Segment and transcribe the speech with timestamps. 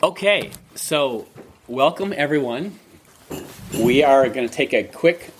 [0.00, 1.26] Okay, so
[1.66, 2.78] welcome everyone.
[3.74, 5.32] We are going to take a quick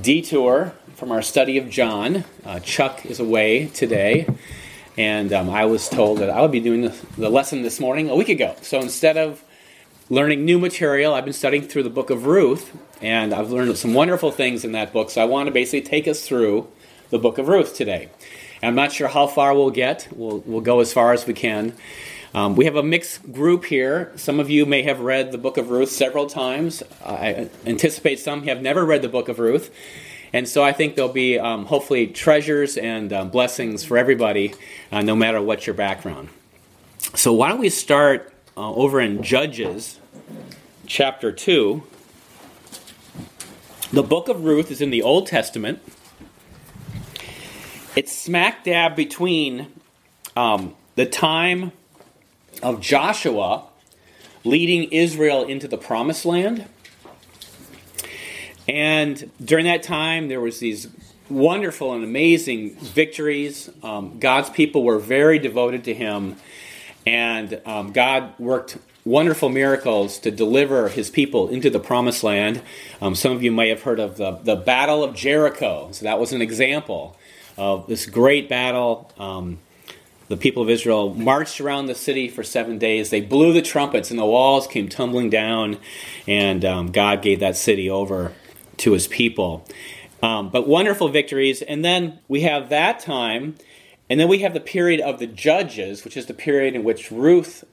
[0.00, 2.22] detour from our study of John.
[2.44, 4.28] Uh, Chuck is away today,
[4.96, 8.08] and um, I was told that I would be doing the, the lesson this morning
[8.08, 8.54] a week ago.
[8.62, 9.42] So instead of
[10.08, 13.92] learning new material, I've been studying through the book of Ruth, and I've learned some
[13.92, 15.10] wonderful things in that book.
[15.10, 16.68] So I want to basically take us through
[17.10, 18.08] the book of Ruth today.
[18.62, 20.06] I'm not sure how far we'll get.
[20.12, 21.74] We'll, we'll go as far as we can.
[22.34, 24.10] Um, we have a mixed group here.
[24.16, 26.82] Some of you may have read the book of Ruth several times.
[27.04, 29.70] I anticipate some have never read the book of Ruth.
[30.32, 34.54] And so I think there'll be um, hopefully treasures and um, blessings for everybody,
[34.90, 36.30] uh, no matter what your background.
[37.14, 40.00] So why don't we start uh, over in Judges
[40.86, 41.82] chapter 2.
[43.92, 45.80] The book of Ruth is in the Old Testament.
[47.94, 49.68] It's smack dab between
[50.34, 51.72] um, the time
[52.62, 53.64] of Joshua
[54.44, 56.66] leading Israel into the promised land.
[58.68, 60.88] And during that time, there was these
[61.28, 63.70] wonderful and amazing victories.
[63.82, 66.36] Um, God's people were very devoted to Him,
[67.06, 72.62] and um, God worked wonderful miracles to deliver His people into the promised land.
[73.00, 75.88] Um, some of you may have heard of the, the Battle of Jericho.
[75.92, 77.16] So that was an example
[77.56, 79.10] of this great battle.
[80.32, 83.10] The people of Israel marched around the city for seven days.
[83.10, 85.76] They blew the trumpets, and the walls came tumbling down,
[86.26, 88.32] and um, God gave that city over
[88.78, 89.66] to his people.
[90.22, 91.60] Um, but wonderful victories.
[91.60, 93.56] And then we have that time,
[94.08, 97.10] and then we have the period of the judges, which is the period in which
[97.10, 97.64] Ruth,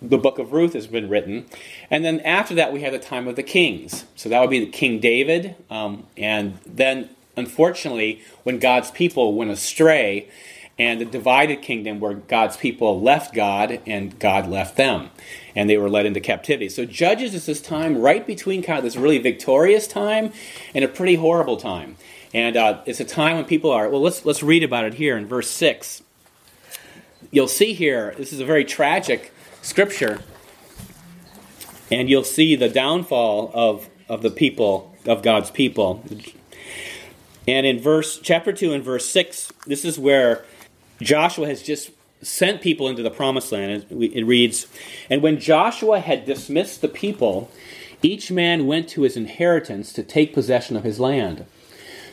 [0.00, 1.46] the book of Ruth, has been written.
[1.90, 4.04] And then after that, we have the time of the kings.
[4.14, 5.56] So that would be King David.
[5.68, 10.28] Um, and then, unfortunately, when God's people went astray,
[10.80, 15.10] and the divided kingdom where God's people left God and God left them,
[15.54, 16.70] and they were led into captivity.
[16.70, 20.32] So Judges is this time right between kind of this really victorious time
[20.74, 21.96] and a pretty horrible time,
[22.32, 24.00] and uh, it's a time when people are well.
[24.00, 26.02] Let's let's read about it here in verse six.
[27.30, 30.22] You'll see here this is a very tragic scripture,
[31.90, 36.02] and you'll see the downfall of of the people of God's people.
[37.46, 40.44] And in verse chapter 2 and verse 6, this is where
[41.00, 41.90] Joshua has just
[42.22, 43.86] sent people into the promised land.
[43.90, 44.66] It reads,
[45.08, 47.50] And when Joshua had dismissed the people,
[48.02, 51.46] each man went to his inheritance to take possession of his land.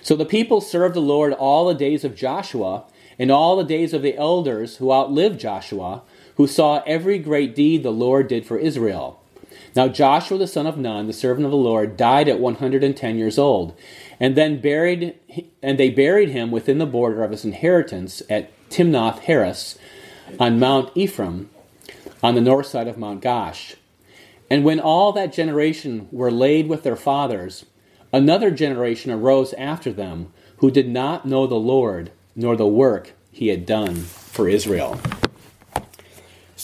[0.01, 2.85] So the people served the Lord all the days of Joshua,
[3.19, 6.03] and all the days of the elders who outlived Joshua,
[6.35, 9.19] who saw every great deed the Lord did for Israel.
[9.75, 13.37] Now Joshua the son of Nun, the servant of the Lord, died at 110 years
[13.37, 13.75] old,
[14.19, 15.15] and then buried
[15.61, 19.77] and they buried him within the border of his inheritance at Timnath Heres
[20.39, 21.49] on Mount Ephraim
[22.21, 23.75] on the north side of Mount Gaash.
[24.49, 27.65] And when all that generation were laid with their fathers,
[28.13, 33.49] another generation arose after them who did not know the Lord nor the work he
[33.49, 34.99] had done for Israel.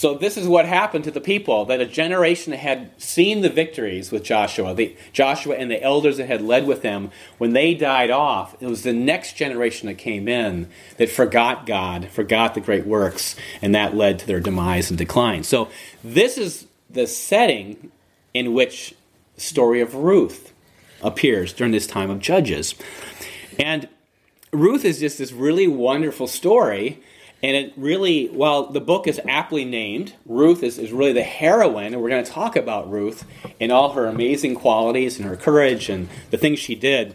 [0.04, 4.12] So this is what happened to the people that a generation had seen the victories
[4.12, 7.10] with Joshua, the, Joshua and the elders that had led with them.
[7.38, 12.10] When they died off, it was the next generation that came in that forgot God,
[12.10, 15.42] forgot the great works, and that led to their demise and decline.
[15.42, 15.70] So
[16.02, 17.90] this is the setting
[18.34, 18.94] in which
[19.36, 20.52] the story of Ruth
[21.02, 22.74] appears during this time of Judges.
[23.58, 23.88] And
[24.52, 27.02] Ruth is just this really wonderful story
[27.42, 31.92] and it really, while the book is aptly named, Ruth is, is really the heroine,
[31.92, 33.24] and we're going to talk about Ruth
[33.60, 37.14] and all her amazing qualities and her courage and the things she did.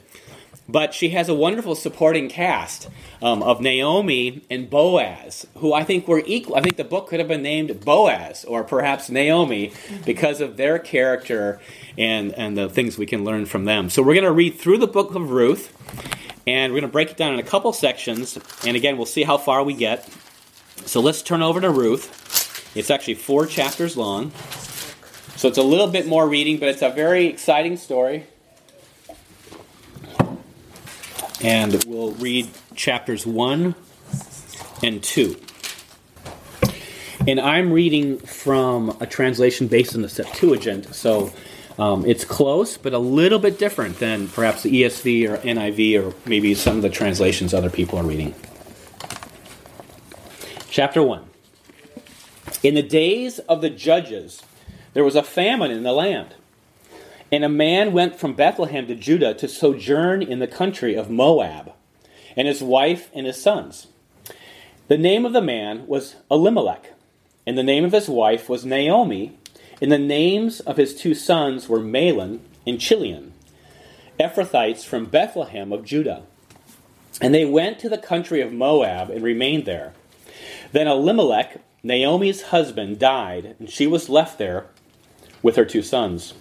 [0.67, 2.89] But she has a wonderful supporting cast
[3.23, 6.55] um, of Naomi and Boaz, who I think were equal.
[6.55, 9.73] I think the book could have been named Boaz or perhaps Naomi
[10.05, 11.59] because of their character
[11.97, 13.89] and, and the things we can learn from them.
[13.89, 15.73] So we're going to read through the book of Ruth
[16.49, 18.37] and we're going to break it down in a couple sections.
[18.65, 20.09] And again, we'll see how far we get.
[20.85, 22.75] So let's turn over to Ruth.
[22.75, 24.31] It's actually four chapters long.
[25.35, 28.25] So it's a little bit more reading, but it's a very exciting story.
[31.41, 33.75] And we'll read chapters 1
[34.81, 35.39] and 2.
[37.27, 40.95] And I'm reading from a translation based on the Septuagint.
[40.95, 41.31] So
[41.79, 46.29] um, it's close, but a little bit different than perhaps the ESV or NIV or
[46.29, 48.35] maybe some of the translations other people are reading.
[50.69, 51.25] Chapter 1
[52.61, 54.43] In the days of the judges,
[54.93, 56.35] there was a famine in the land.
[57.31, 61.73] And a man went from Bethlehem to Judah to sojourn in the country of Moab,
[62.35, 63.87] and his wife and his sons.
[64.87, 66.93] The name of the man was Elimelech
[67.49, 69.38] and the name of his wife was Naomi,
[69.81, 73.33] and the names of his two sons were Mahlon and Chilion,
[74.19, 76.23] Ephrathites from Bethlehem of Judah.
[77.21, 79.93] And they went to the country of Moab and remained there.
[80.71, 84.67] Then Elimelech, Naomi's husband, died, and she was left there
[85.41, 86.33] with her two sons.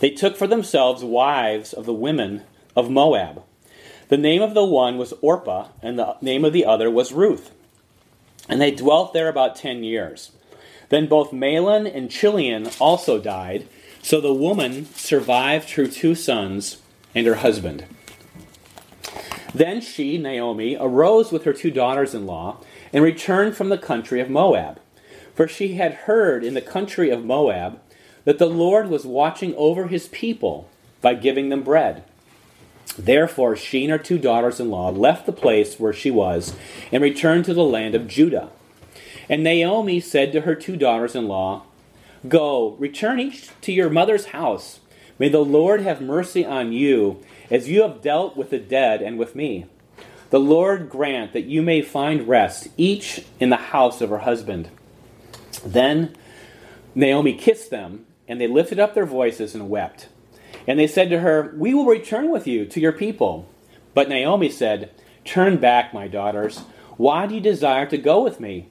[0.00, 2.42] They took for themselves wives of the women
[2.76, 3.42] of Moab.
[4.08, 7.50] The name of the one was Orpah, and the name of the other was Ruth.
[8.48, 10.30] And they dwelt there about ten years.
[10.88, 13.68] Then both Mahlon and Chilion also died,
[14.02, 16.78] so the woman survived her two sons
[17.14, 17.84] and her husband.
[19.54, 22.58] Then she, Naomi, arose with her two daughters in law
[22.92, 24.80] and returned from the country of Moab.
[25.34, 27.80] For she had heard in the country of Moab
[28.24, 30.68] that the Lord was watching over his people
[31.00, 32.04] by giving them bread.
[32.98, 36.54] Therefore, she and her two daughters in law left the place where she was
[36.90, 38.50] and returned to the land of Judah.
[39.28, 41.64] And Naomi said to her two daughters in law,
[42.26, 44.80] Go, return each to your mother's house.
[45.18, 49.18] May the Lord have mercy on you, as you have dealt with the dead and
[49.18, 49.66] with me.
[50.30, 54.68] The Lord grant that you may find rest, each in the house of her husband.
[55.64, 56.14] Then
[56.94, 60.08] Naomi kissed them, and they lifted up their voices and wept.
[60.66, 63.48] And they said to her, We will return with you to your people.
[63.94, 64.90] But Naomi said,
[65.24, 66.58] Turn back, my daughters.
[66.96, 68.68] Why do you desire to go with me?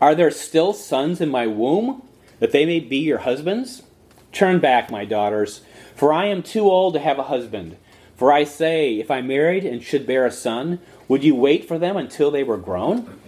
[0.00, 2.02] Are there still sons in my womb,
[2.38, 3.82] that they may be your husbands?
[4.30, 5.62] Turn back, my daughters,
[5.94, 7.76] for I am too old to have a husband.
[8.16, 11.78] For I say, if I married and should bear a son, would you wait for
[11.78, 13.18] them until they were grown?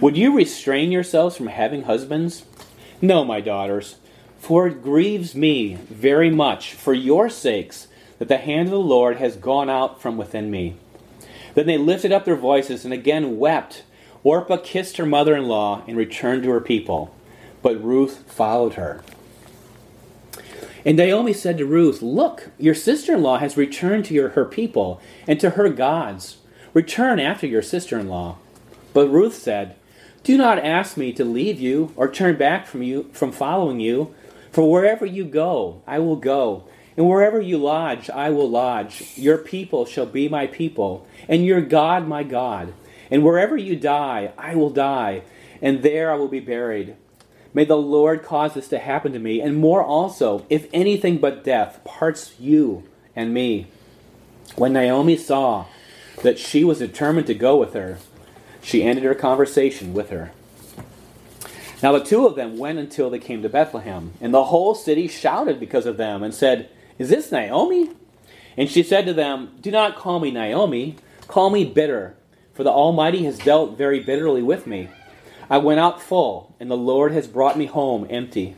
[0.00, 2.44] Would you restrain yourselves from having husbands?
[3.00, 3.96] No, my daughters,
[4.38, 7.86] for it grieves me very much for your sakes
[8.18, 10.76] that the hand of the Lord has gone out from within me.
[11.54, 13.84] Then they lifted up their voices and again wept.
[14.22, 17.14] Orpah kissed her mother in law and returned to her people,
[17.62, 19.02] but Ruth followed her.
[20.84, 24.44] And Naomi said to Ruth, Look, your sister in law has returned to your, her
[24.44, 26.38] people and to her gods.
[26.72, 28.36] Return after your sister in law.
[28.92, 29.76] But Ruth said,
[30.22, 34.14] Do not ask me to leave you or turn back from you from following you,
[34.52, 36.64] for wherever you go, I will go,
[36.96, 39.16] and wherever you lodge, I will lodge.
[39.16, 42.72] Your people shall be my people, and your God my God.
[43.10, 45.22] And wherever you die, I will die,
[45.60, 46.96] and there I will be buried.
[47.52, 51.42] May the Lord cause this to happen to me, and more also, if anything but
[51.42, 52.84] death parts you
[53.16, 53.66] and me.
[54.54, 55.66] When Naomi saw
[56.22, 57.98] that she was determined to go with her,
[58.62, 60.30] she ended her conversation with her.
[61.82, 65.08] Now the two of them went until they came to Bethlehem, and the whole city
[65.08, 67.90] shouted because of them and said, Is this Naomi?
[68.56, 70.96] And she said to them, Do not call me Naomi,
[71.26, 72.16] call me bitter
[72.60, 74.90] for the Almighty has dealt very bitterly with me.
[75.48, 78.54] I went out full, and the Lord has brought me home empty.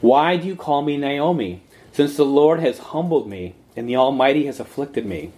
[0.00, 1.62] Why do you call me Naomi,
[1.92, 5.30] since the Lord has humbled me, and the Almighty has afflicted me?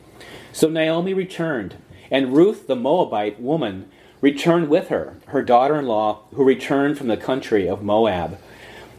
[0.54, 1.76] So Naomi returned,
[2.10, 3.90] and Ruth the Moabite woman
[4.22, 8.38] returned with her, her daughter in law, who returned from the country of Moab.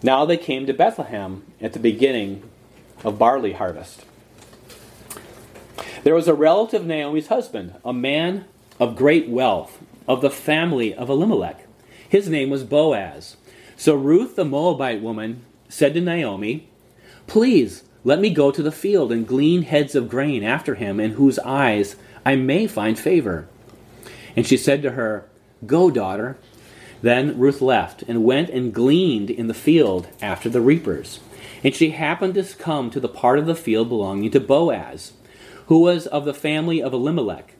[0.03, 2.47] Now they came to Bethlehem at the beginning
[3.03, 4.05] of barley harvest.
[6.03, 8.45] There was a relative of Naomi's husband, a man
[8.79, 11.65] of great wealth, of the family of Elimelech.
[12.07, 13.37] His name was Boaz.
[13.75, 16.69] So Ruth the Moabite woman said to Naomi,
[17.27, 21.11] Please let me go to the field and glean heads of grain after him, in
[21.11, 21.95] whose eyes
[22.25, 23.47] I may find favor.
[24.35, 25.27] And she said to her,
[25.65, 26.37] Go, daughter.
[27.01, 31.19] Then Ruth left and went and gleaned in the field after the reapers.
[31.63, 35.13] And she happened to come to the part of the field belonging to Boaz
[35.67, 37.53] who was of the family of Elimelech.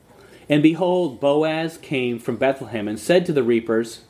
[0.48, 4.02] And behold, Boaz came from Bethlehem and said to the reapers,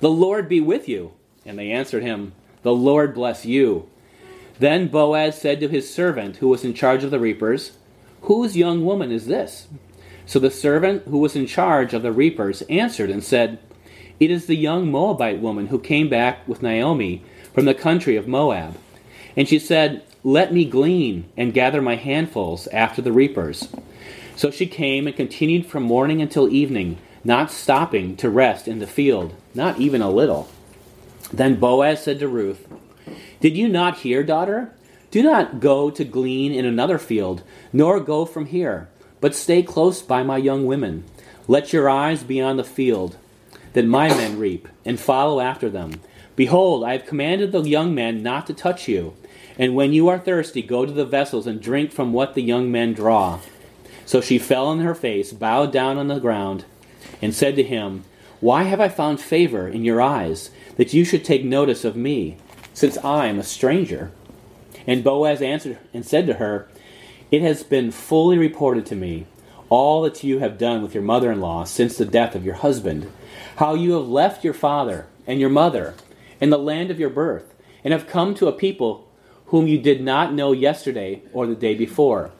[0.00, 1.12] The Lord be with you.
[1.46, 3.88] And they answered him, The Lord bless you.
[4.58, 7.72] Then Boaz said to his servant, who was in charge of the reapers,
[8.22, 9.68] Whose young woman is this?
[10.26, 13.58] So the servant who was in charge of the reapers answered and said,
[14.20, 17.24] It is the young Moabite woman who came back with Naomi
[17.54, 18.76] from the country of Moab.
[19.36, 23.68] And she said, let me glean and gather my handfuls after the reapers.
[24.36, 28.86] So she came and continued from morning until evening, not stopping to rest in the
[28.86, 30.48] field, not even a little.
[31.32, 32.66] Then Boaz said to Ruth,
[33.40, 34.72] Did you not hear, daughter?
[35.10, 38.88] Do not go to glean in another field, nor go from here,
[39.20, 41.04] but stay close by my young women.
[41.46, 43.16] Let your eyes be on the field
[43.72, 46.00] that my men reap, and follow after them.
[46.36, 49.14] Behold, I have commanded the young men not to touch you
[49.58, 52.70] and when you are thirsty, go to the vessels and drink from what the young
[52.70, 53.40] men draw.
[54.06, 56.64] So she fell on her face, bowed down on the ground,
[57.20, 58.04] and said to him,
[58.40, 62.36] Why have I found favor in your eyes, that you should take notice of me,
[62.72, 64.12] since I am a stranger?
[64.86, 66.68] And Boaz answered and said to her,
[67.32, 69.26] It has been fully reported to me,
[69.68, 72.54] all that you have done with your mother in law since the death of your
[72.54, 73.10] husband,
[73.56, 75.94] how you have left your father and your mother
[76.40, 77.52] and the land of your birth,
[77.84, 79.07] and have come to a people
[79.48, 82.30] whom you did not know yesterday or the day before.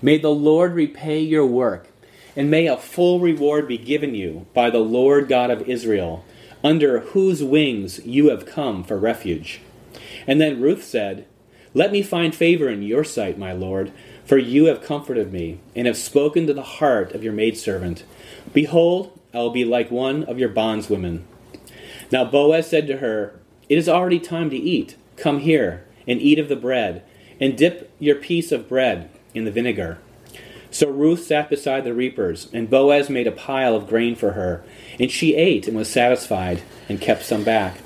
[0.00, 1.88] May the Lord repay your work
[2.36, 6.24] and may a full reward be given you by the Lord God of Israel,
[6.62, 9.60] under whose wings you have come for refuge.
[10.26, 11.26] And then Ruth said,
[11.74, 13.92] Let me find favor in your sight, my Lord,
[14.24, 18.04] for you have comforted me, and have spoken to the heart of your maidservant.
[18.52, 21.22] Behold, I will be like one of your bondswomen.
[22.10, 24.96] Now Boaz said to her, It is already time to eat.
[25.16, 27.04] Come here, and eat of the bread,
[27.40, 29.98] and dip your piece of bread in the vinegar.
[30.74, 34.64] So Ruth sat beside the reapers, and Boaz made a pile of grain for her.
[34.98, 37.78] And she ate and was satisfied, and kept some back.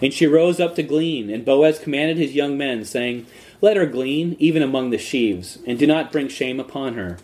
[0.00, 3.26] And she rose up to glean, and Boaz commanded his young men, saying,
[3.60, 7.18] Let her glean, even among the sheaves, and do not bring shame upon her.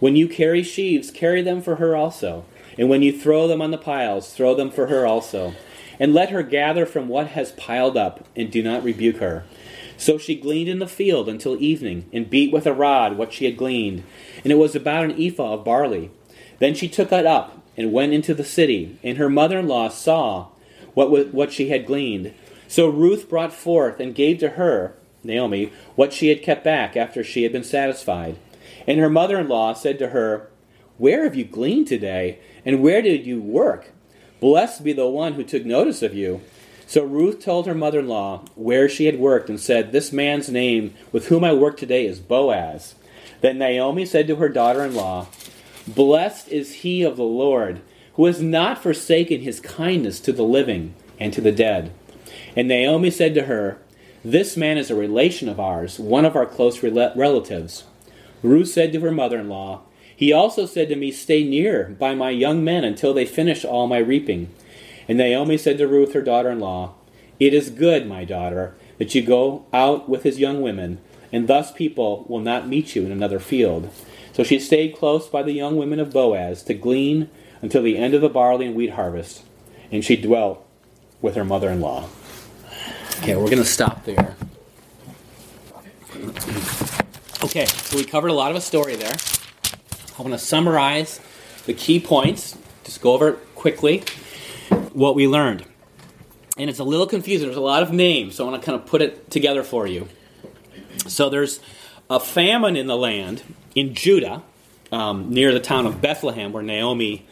[0.00, 2.44] When you carry sheaves, carry them for her also.
[2.76, 5.54] And when you throw them on the piles, throw them for her also.
[6.00, 9.44] And let her gather from what has piled up, and do not rebuke her.
[9.98, 13.44] So she gleaned in the field until evening, and beat with a rod what she
[13.44, 14.04] had gleaned,
[14.44, 16.10] and it was about an ephah of barley.
[16.60, 19.88] Then she took it up and went into the city, and her mother in law
[19.88, 20.46] saw
[20.94, 22.32] what, what she had gleaned.
[22.68, 27.24] So Ruth brought forth and gave to her, Naomi, what she had kept back after
[27.24, 28.38] she had been satisfied.
[28.86, 30.48] And her mother in law said to her,
[30.96, 33.90] Where have you gleaned today, and where did you work?
[34.38, 36.40] Blessed be the one who took notice of you.
[36.88, 40.48] So Ruth told her mother in law where she had worked and said, This man's
[40.48, 42.94] name with whom I work today is Boaz.
[43.42, 45.26] Then Naomi said to her daughter in law,
[45.86, 47.82] Blessed is he of the Lord,
[48.14, 51.92] who has not forsaken his kindness to the living and to the dead.
[52.56, 53.76] And Naomi said to her,
[54.24, 57.84] This man is a relation of ours, one of our close relatives.
[58.42, 59.82] Ruth said to her mother in law,
[60.16, 63.86] He also said to me, Stay near by my young men until they finish all
[63.86, 64.48] my reaping.
[65.08, 66.94] And Naomi said to Ruth, her daughter in law,
[67.40, 71.00] It is good, my daughter, that you go out with his young women,
[71.32, 73.90] and thus people will not meet you in another field.
[74.34, 77.30] So she stayed close by the young women of Boaz to glean
[77.62, 79.42] until the end of the barley and wheat harvest,
[79.90, 80.64] and she dwelt
[81.22, 82.08] with her mother in law.
[83.18, 84.36] Okay, we're going to stop there.
[87.42, 89.16] Okay, so we covered a lot of a story there.
[90.18, 91.20] I want to summarize
[91.66, 94.04] the key points, just go over it quickly
[94.92, 95.64] what we learned.
[96.56, 97.46] And it's a little confusing.
[97.46, 99.86] There's a lot of names, so I want to kind of put it together for
[99.86, 100.08] you.
[101.06, 101.60] So there's
[102.10, 103.42] a famine in the land
[103.74, 104.42] in Judah,
[104.90, 107.26] um, near the town of Bethlehem, where Naomi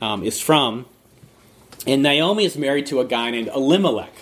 [0.00, 0.86] um, is from.
[1.86, 4.12] And Naomi is married to a guy named Elimelech.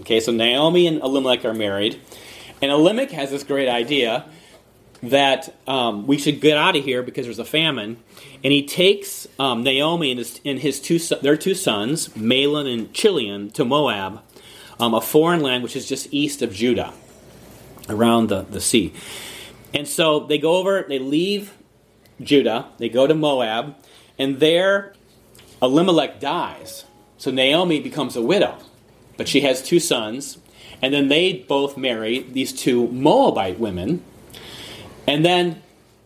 [0.00, 2.00] Okay, so Naomi and Elimelech are married.
[2.60, 4.24] And Elimelech has this great idea
[5.02, 7.96] that um, we should get out of here because there's a famine.
[8.44, 12.92] And he takes um, Naomi and his, and his two their two sons, Mahlon and
[12.92, 14.22] Chilion, to Moab,
[14.78, 16.92] um, a foreign land which is just east of Judah,
[17.88, 18.92] around the, the sea.
[19.74, 21.54] And so they go over, they leave
[22.20, 23.74] Judah, they go to Moab,
[24.18, 24.94] and there
[25.60, 26.84] Elimelech dies.
[27.16, 28.58] So Naomi becomes a widow,
[29.16, 30.38] but she has two sons,
[30.80, 34.02] and then they both marry these two Moabite women
[35.06, 35.62] and then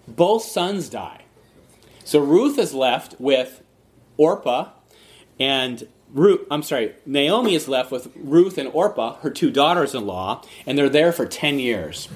[0.08, 1.22] both sons die.
[2.04, 3.62] So Ruth is left with
[4.16, 4.70] Orpah
[5.38, 10.06] and Ruth, I'm sorry, Naomi is left with Ruth and Orpah, her two daughters in
[10.06, 12.08] law, and they're there for 10 years.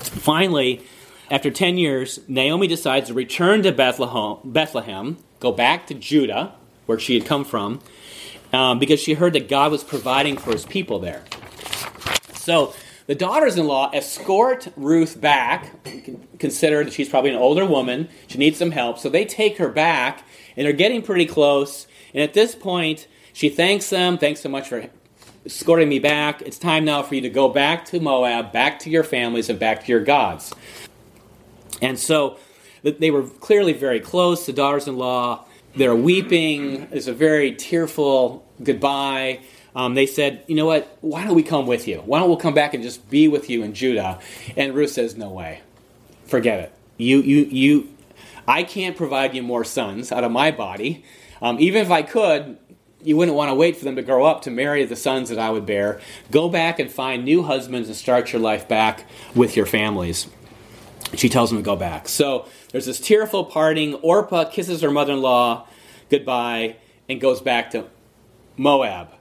[0.00, 0.82] Finally,
[1.30, 6.54] after 10 years, Naomi decides to return to Bethlehem, Bethlehem go back to Judah,
[6.86, 7.80] where she had come from,
[8.52, 11.22] um, because she heard that God was providing for his people there.
[12.34, 12.72] So
[13.08, 15.72] the daughters in law escort Ruth back,
[16.38, 18.10] consider that she's probably an older woman.
[18.26, 18.98] She needs some help.
[18.98, 20.24] So they take her back,
[20.56, 21.86] and they're getting pretty close.
[22.12, 24.18] And at this point, she thanks them.
[24.18, 24.90] Thanks so much for
[25.46, 26.42] escorting me back.
[26.42, 29.58] It's time now for you to go back to Moab, back to your families, and
[29.58, 30.54] back to your gods.
[31.80, 32.36] And so
[32.82, 34.44] they were clearly very close.
[34.44, 36.88] The daughters in law, they're weeping.
[36.90, 39.40] It's a very tearful goodbye
[39.78, 41.98] um, they said, you know what, why don't we come with you?
[41.98, 44.18] Why don't we come back and just be with you in Judah?
[44.56, 45.60] And Ruth says, no way.
[46.26, 46.72] Forget it.
[46.96, 47.96] You, you, you,
[48.48, 51.04] I can't provide you more sons out of my body.
[51.40, 52.58] Um, even if I could,
[53.04, 55.38] you wouldn't want to wait for them to grow up to marry the sons that
[55.38, 56.00] I would bear.
[56.32, 59.06] Go back and find new husbands and start your life back
[59.36, 60.26] with your families.
[61.14, 62.08] She tells them to go back.
[62.08, 63.94] So there's this tearful parting.
[63.94, 65.68] Orpah kisses her mother in law
[66.10, 67.86] goodbye and goes back to
[68.56, 69.12] Moab.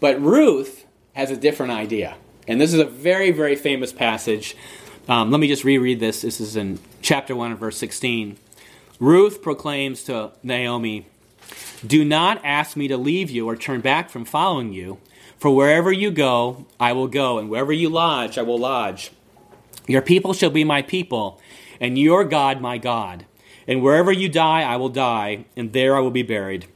[0.00, 2.16] But Ruth has a different idea.
[2.48, 4.56] And this is a very, very famous passage.
[5.08, 6.22] Um, let me just reread this.
[6.22, 8.38] This is in chapter 1 and verse 16.
[8.98, 11.06] Ruth proclaims to Naomi,
[11.86, 14.98] Do not ask me to leave you or turn back from following you,
[15.38, 19.10] for wherever you go, I will go, and wherever you lodge, I will lodge.
[19.86, 21.40] Your people shall be my people,
[21.80, 23.24] and your God my God.
[23.66, 26.66] And wherever you die, I will die, and there I will be buried.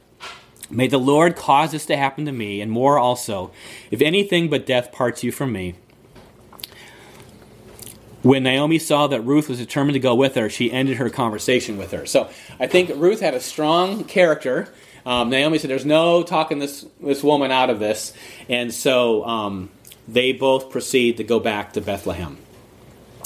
[0.69, 3.51] May the Lord cause this to happen to me, and more also,
[3.91, 5.75] if anything but death parts you from me.
[8.23, 11.77] When Naomi saw that Ruth was determined to go with her, she ended her conversation
[11.77, 12.07] with her.
[12.07, 12.27] So
[12.59, 14.73] I think Ruth had a strong character.
[15.05, 18.13] Um, Naomi said, There's no talking this, this woman out of this.
[18.49, 19.69] And so um,
[20.07, 22.39] they both proceed to go back to Bethlehem.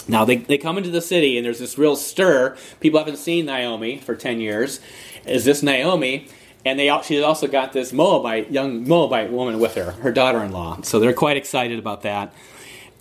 [0.10, 2.58] Now they, they come into the city and there's this real stir.
[2.82, 4.82] People haven't seen Naomi for 10 years.
[5.26, 6.28] Is this Naomi?
[6.66, 10.52] And they she's also got this Moabite, young Moabite woman with her, her daughter in
[10.52, 10.82] law.
[10.82, 12.34] So they're quite excited about that.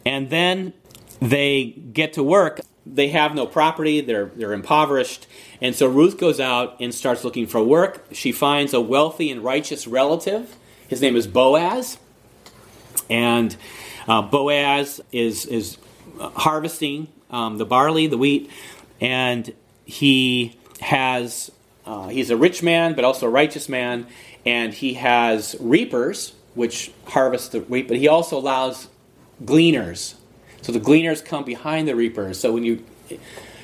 [0.06, 0.72] And then
[1.20, 2.60] they get to work.
[2.86, 5.26] They have no property, they're, they're impoverished.
[5.60, 8.06] And so Ruth goes out and starts looking for work.
[8.12, 10.56] She finds a wealthy and righteous relative.
[10.86, 11.98] His name is Boaz.
[13.10, 13.54] And
[14.06, 15.76] uh, Boaz is, is
[16.18, 18.50] harvesting um, the barley, the wheat,
[19.00, 19.52] and
[19.84, 21.50] he has
[21.88, 24.06] uh, he's a rich man, but also a righteous man,
[24.44, 28.88] and he has reapers which harvest the wheat, but he also allows
[29.42, 30.16] gleaners.
[30.60, 32.38] So the gleaners come behind the reapers.
[32.38, 32.84] So when you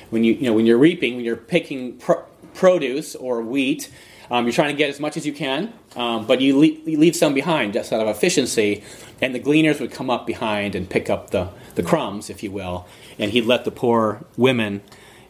[0.09, 2.23] when you you know when you're reaping, when you're picking pro-
[2.55, 3.91] produce or wheat,
[4.31, 6.97] um, you're trying to get as much as you can, um, but you leave, you
[6.97, 8.83] leave, some behind just out of efficiency.
[9.21, 12.51] And the gleaners would come up behind and pick up the, the crumbs, if you
[12.51, 12.87] will,
[13.19, 14.81] and he'd let the poor women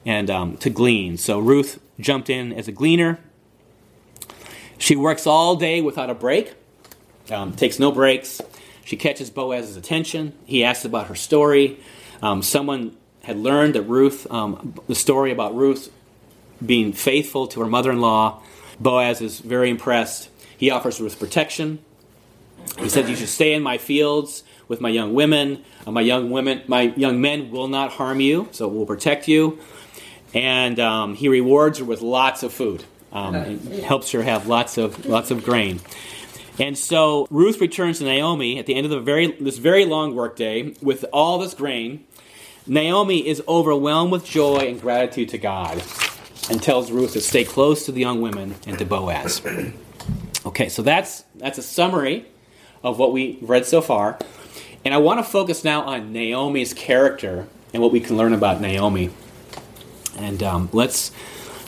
[0.05, 1.17] and um, to glean.
[1.17, 3.19] So Ruth jumped in as a gleaner.
[4.77, 6.53] She works all day without a break,
[7.31, 8.41] um, takes no breaks.
[8.83, 10.33] She catches Boaz's attention.
[10.45, 11.79] He asks about her story.
[12.21, 15.91] Um, someone had learned that Ruth, um, the story about Ruth
[16.63, 18.43] being faithful to her mother in law.
[18.79, 20.29] Boaz is very impressed.
[20.57, 21.79] He offers Ruth protection.
[22.79, 25.63] He says, You should stay in my fields with my young women.
[25.85, 29.59] Uh, my young women, my young men will not harm you, so we'll protect you.
[30.35, 32.83] And um, he rewards her with lots of food.
[33.11, 33.33] Um,
[33.81, 35.79] helps her have lots of lots of grain.
[36.59, 40.15] And so Ruth returns to Naomi at the end of the very this very long
[40.15, 42.05] workday with all this grain.
[42.67, 45.81] Naomi is overwhelmed with joy and gratitude to God
[46.49, 49.41] and tells Ruth to stay close to the young women and to Boaz.
[50.45, 52.25] Okay, so that's that's a summary
[52.83, 54.19] of what we read so far.
[54.85, 58.61] And I want to focus now on Naomi's character and what we can learn about
[58.61, 59.09] Naomi.
[60.17, 61.11] And um, let's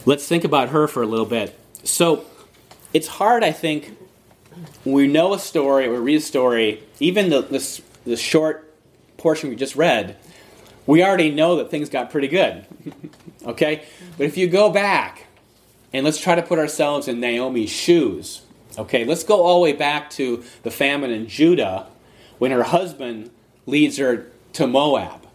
[0.05, 1.57] let's think about her for a little bit.
[1.83, 2.25] So
[2.93, 3.97] it's hard, I think,
[4.85, 8.73] we know a story we read a story, even the, the, the short
[9.17, 10.17] portion we just read,
[10.85, 12.65] we already know that things got pretty good.
[13.45, 13.85] okay?
[14.17, 15.25] But if you go back
[15.93, 18.41] and let's try to put ourselves in Naomi's shoes,
[18.77, 19.03] okay?
[19.03, 21.87] Let's go all the way back to the famine in Judah
[22.37, 23.29] when her husband
[23.65, 25.27] leads her to Moab.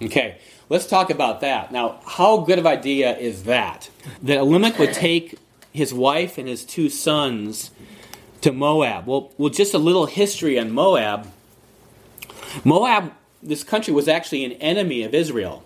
[0.00, 1.72] Okay, let's talk about that.
[1.72, 3.90] Now, how good of idea is that?
[4.22, 5.38] That Elimelech would take
[5.72, 7.70] his wife and his two sons
[8.40, 9.06] to Moab.
[9.06, 11.30] Well, well, just a little history on Moab.
[12.64, 15.64] Moab, this country was actually an enemy of Israel.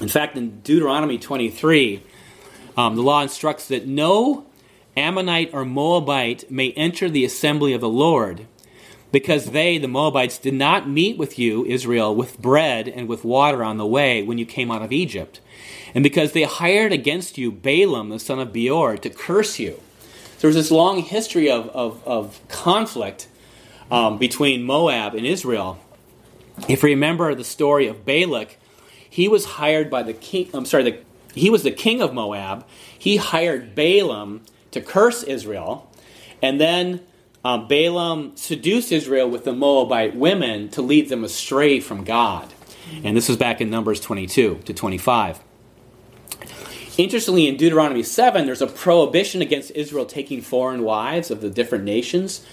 [0.00, 2.02] In fact, in Deuteronomy 23,
[2.76, 4.46] um, the law instructs that no
[4.96, 8.46] Ammonite or Moabite may enter the assembly of the Lord
[9.12, 13.64] because they, the Moabites, did not meet with you, Israel, with bread and with water
[13.64, 15.40] on the way when you came out of Egypt.
[15.94, 19.80] And because they hired against you Balaam, the son of Beor, to curse you.
[20.38, 23.28] So there's this long history of, of, of conflict
[23.90, 25.78] um, between Moab and Israel.
[26.68, 28.56] If you remember the story of Balak,
[29.08, 30.98] he was hired by the king, I'm sorry, the,
[31.34, 32.64] he was the king of Moab.
[32.96, 35.90] He hired Balaam to curse Israel.
[36.40, 37.00] And then
[37.44, 42.52] um, Balaam seduced Israel with the Moabite women to lead them astray from God.
[43.04, 45.40] And this was back in Numbers 22 to 25.
[46.98, 51.84] Interestingly, in Deuteronomy 7, there's a prohibition against Israel taking foreign wives of the different
[51.84, 52.44] nations.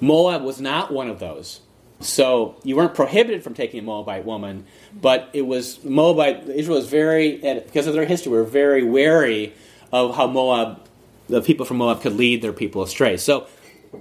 [0.00, 1.60] Moab was not one of those.
[2.00, 6.48] So you weren't prohibited from taking a Moabite woman, but it was Moabite.
[6.48, 9.54] Israel was very, because of their history, were very wary
[9.92, 10.80] of how Moab,
[11.28, 13.16] the people from Moab, could lead their people astray.
[13.16, 13.46] So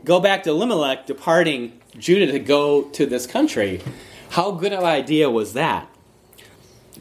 [0.04, 3.82] go back to Elimelech departing Judah to go to this country.
[4.30, 5.88] How good of an idea was that?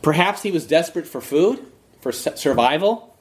[0.03, 1.65] Perhaps he was desperate for food,
[2.01, 3.17] for survival.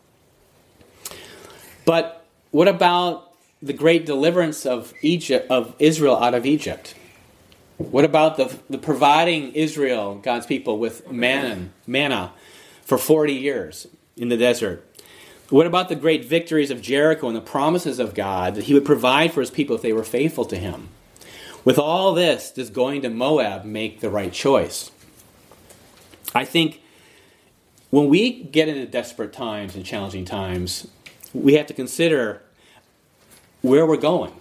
[1.86, 6.96] But what about the great deliverance of Egypt of Israel out of Egypt?
[7.78, 12.34] What about the, the providing Israel, God's people, with manna, manna
[12.84, 14.86] for 40 years in the desert?
[15.50, 18.86] What about the great victories of Jericho and the promises of God that He would
[18.86, 20.90] provide for His people if they were faithful to Him?
[21.66, 24.92] With all this, does going to Moab make the right choice?
[26.36, 26.82] I think
[27.90, 30.88] when we get into desperate times and challenging times,
[31.34, 32.44] we have to consider
[33.62, 34.34] where we're going.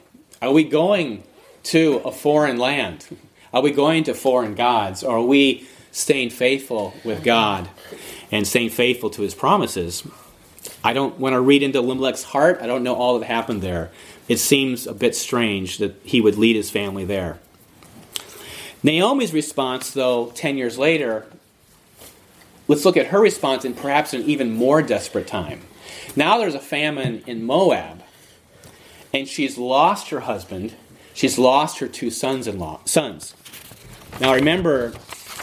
[0.42, 1.24] Are we going
[1.64, 3.06] to a foreign land?
[3.52, 5.02] Are we going to foreign gods?
[5.02, 7.68] Or are we staying faithful with God
[8.30, 10.06] and staying faithful to his promises?
[10.82, 12.58] I don't want to read into Elimelech's heart.
[12.60, 13.90] I don't know all that happened there.
[14.28, 17.38] It seems a bit strange that he would lead his family there.
[18.82, 21.26] Naomi's response, though, 10 years later,
[22.68, 25.62] let's look at her response in perhaps an even more desperate time.
[26.14, 28.02] Now there's a famine in Moab,
[29.12, 30.74] and she's lost her husband.
[31.14, 33.34] She's lost her two sons-in-law sons.
[34.20, 34.92] Now remember,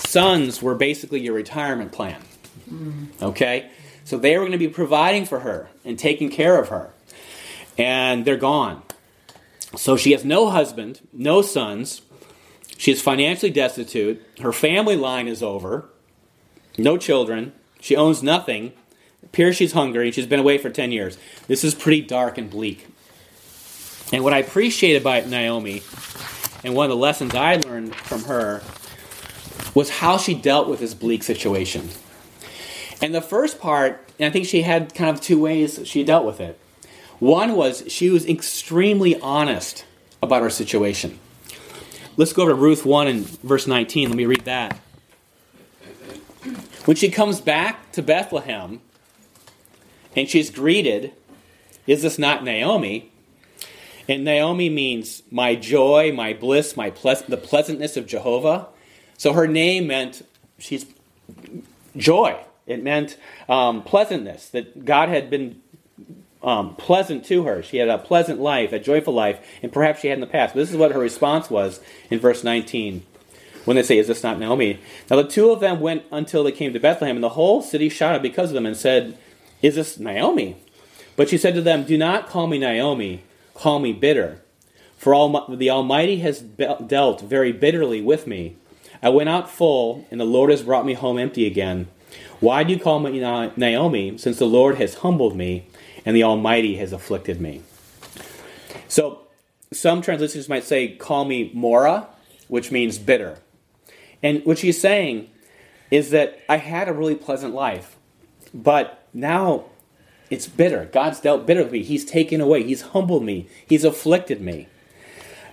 [0.08, 2.21] sons were basically your retirement plan.
[2.69, 3.08] Mm.
[3.21, 3.69] Okay?
[4.05, 6.91] So they were going to be providing for her and taking care of her.
[7.77, 8.83] And they're gone.
[9.75, 12.01] So she has no husband, no sons.
[12.77, 14.23] She is financially destitute.
[14.39, 15.89] Her family line is over.
[16.77, 17.51] No children.
[17.81, 18.73] She owns nothing.
[19.23, 20.11] appears she's hungry.
[20.11, 21.17] She's been away for 10 years.
[21.47, 22.87] This is pretty dark and bleak.
[24.13, 25.81] And what I appreciate about Naomi
[26.63, 28.61] and one of the lessons I learned from her
[29.73, 31.89] was how she dealt with this bleak situation.
[33.01, 36.25] And the first part, and I think she had kind of two ways she dealt
[36.25, 36.60] with it.
[37.19, 39.86] One was she was extremely honest
[40.21, 41.19] about her situation.
[42.17, 44.10] Let's go over to Ruth 1 and verse 19.
[44.10, 44.79] Let me read that.
[46.86, 48.79] When she comes back to Bethlehem
[50.15, 51.13] and she's greeted,
[51.88, 53.12] is this not Naomi?
[54.08, 58.67] And Naomi means my joy, my bliss, my the pleasantness of Jehovah.
[59.17, 60.25] So her name meant
[60.60, 60.86] she's
[61.97, 62.39] joy.
[62.67, 65.62] It meant um, pleasantness, that God had been
[66.43, 67.62] um, pleasant to her.
[67.62, 70.54] She had a pleasant life, a joyful life, and perhaps she had in the past.
[70.54, 73.06] But this is what her response was in verse 19
[73.65, 74.80] when they say, Is this not Naomi?
[75.10, 77.89] Now the two of them went until they came to Bethlehem, and the whole city
[77.89, 79.17] shouted because of them and said,
[79.62, 80.58] Is this Naomi?
[81.15, 83.23] But she said to them, Do not call me Naomi
[83.56, 84.41] call me bitter.
[84.97, 88.58] For all, the Almighty has dealt very bitterly with me.
[89.01, 91.88] I went out full, and the Lord has brought me home empty again.
[92.39, 95.67] Why do you call me Naomi, since the Lord has humbled me,
[96.06, 97.62] and the Almighty has afflicted me?
[98.88, 99.21] So,
[99.71, 102.08] some translations might say, call me Mara,
[102.47, 103.39] which means bitter.
[104.21, 105.30] And what she's saying
[105.91, 107.95] is that I had a really pleasant life,
[108.54, 109.65] but now
[110.30, 110.89] it's bitter.
[110.91, 111.84] God's dealt bitter with me.
[111.84, 112.63] He's taken away.
[112.63, 113.47] He's humbled me.
[113.67, 114.67] He's afflicted me.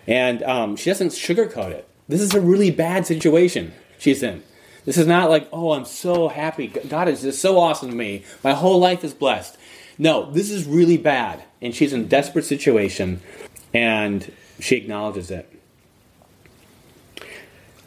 [0.07, 1.89] And um, she doesn't sugarcoat it.
[2.09, 4.43] This is a really bad situation she's in.
[4.85, 6.67] This is not like, oh, I'm so happy.
[6.67, 8.25] God is just so awesome to me.
[8.43, 9.57] My whole life is blessed.
[9.99, 11.45] No, this is really bad.
[11.61, 13.21] And she's in a desperate situation,
[13.73, 15.49] and she acknowledges it.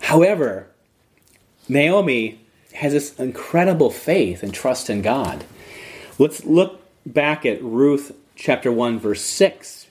[0.02, 0.68] However,
[1.68, 2.40] Naomi
[2.76, 5.44] has this incredible faith and trust in God.
[6.18, 9.88] Let's look back at Ruth chapter 1, verse 6.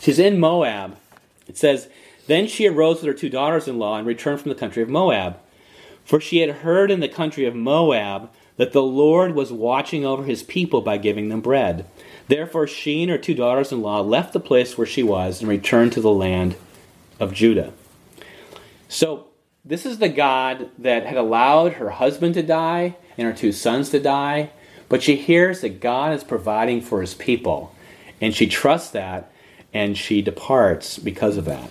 [0.00, 0.96] She's in Moab.
[1.46, 1.88] It says,
[2.26, 4.88] Then she arose with her two daughters in law and returned from the country of
[4.88, 5.38] Moab.
[6.04, 10.24] For she had heard in the country of Moab that the Lord was watching over
[10.24, 11.86] his people by giving them bread.
[12.28, 15.48] Therefore, she and her two daughters in law left the place where she was and
[15.48, 16.56] returned to the land
[17.18, 17.72] of Judah.
[18.88, 19.28] So,
[19.64, 23.90] this is the God that had allowed her husband to die and her two sons
[23.90, 24.50] to die,
[24.88, 27.74] but she hears that God is providing for his people,
[28.20, 29.30] and she trusts that,
[29.72, 31.70] and she departs because of that.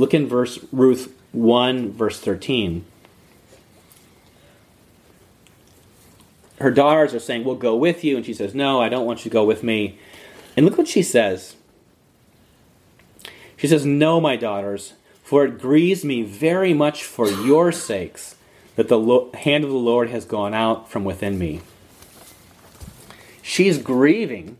[0.00, 2.86] Look in verse Ruth 1 verse 13.
[6.58, 9.18] Her daughters are saying, "We'll go with you," and she says, "No, I don't want
[9.18, 9.98] you to go with me."
[10.56, 11.54] And look what she says.
[13.58, 18.36] She says, "No, my daughters, for it grieves me very much for your sakes
[18.76, 21.60] that the hand of the Lord has gone out from within me.
[23.42, 24.56] She's grieving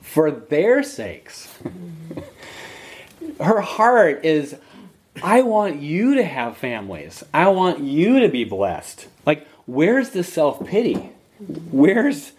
[0.00, 1.58] for their sakes.
[3.40, 4.56] Her heart is,
[5.22, 7.24] I want you to have families.
[7.32, 9.06] I want you to be blessed.
[9.26, 11.10] Like, where's the self pity?
[11.70, 12.32] Where's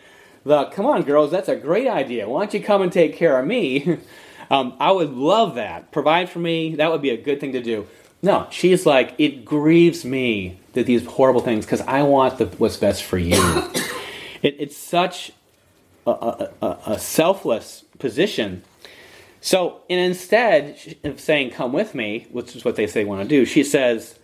[0.46, 2.30] the, come on, girls, that's a great idea.
[2.30, 3.98] Why don't you come and take care of me?
[4.52, 5.92] Um, I would love that.
[5.92, 6.76] Provide for me.
[6.76, 7.88] That would be a good thing to do.
[8.22, 12.78] No, she's like, it grieves me that these horrible things because I want the, what's
[12.78, 13.38] best for you.
[14.42, 15.32] it, it's such
[16.06, 18.64] a, a, a selfless position.
[19.46, 23.22] So, and instead of saying, Come with me, which is what they say they want
[23.22, 24.18] to do, she says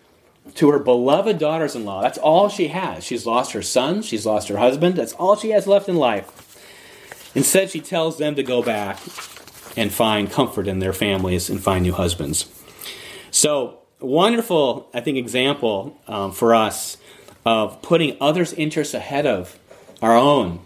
[0.55, 3.03] to her beloved daughters in law, that's all she has.
[3.03, 7.31] She's lost her son, she's lost her husband, that's all she has left in life.
[7.35, 8.97] Instead, she tells them to go back
[9.77, 12.49] and find comfort in their families and find new husbands.
[13.29, 16.97] So, wonderful, I think, example um, for us
[17.45, 19.59] of putting others' interests ahead of
[20.01, 20.61] our own.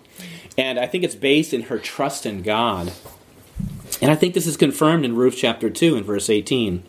[0.58, 2.94] And I think it's based in her trust in God.
[4.02, 6.84] And I think this is confirmed in Ruth chapter 2 and verse 18.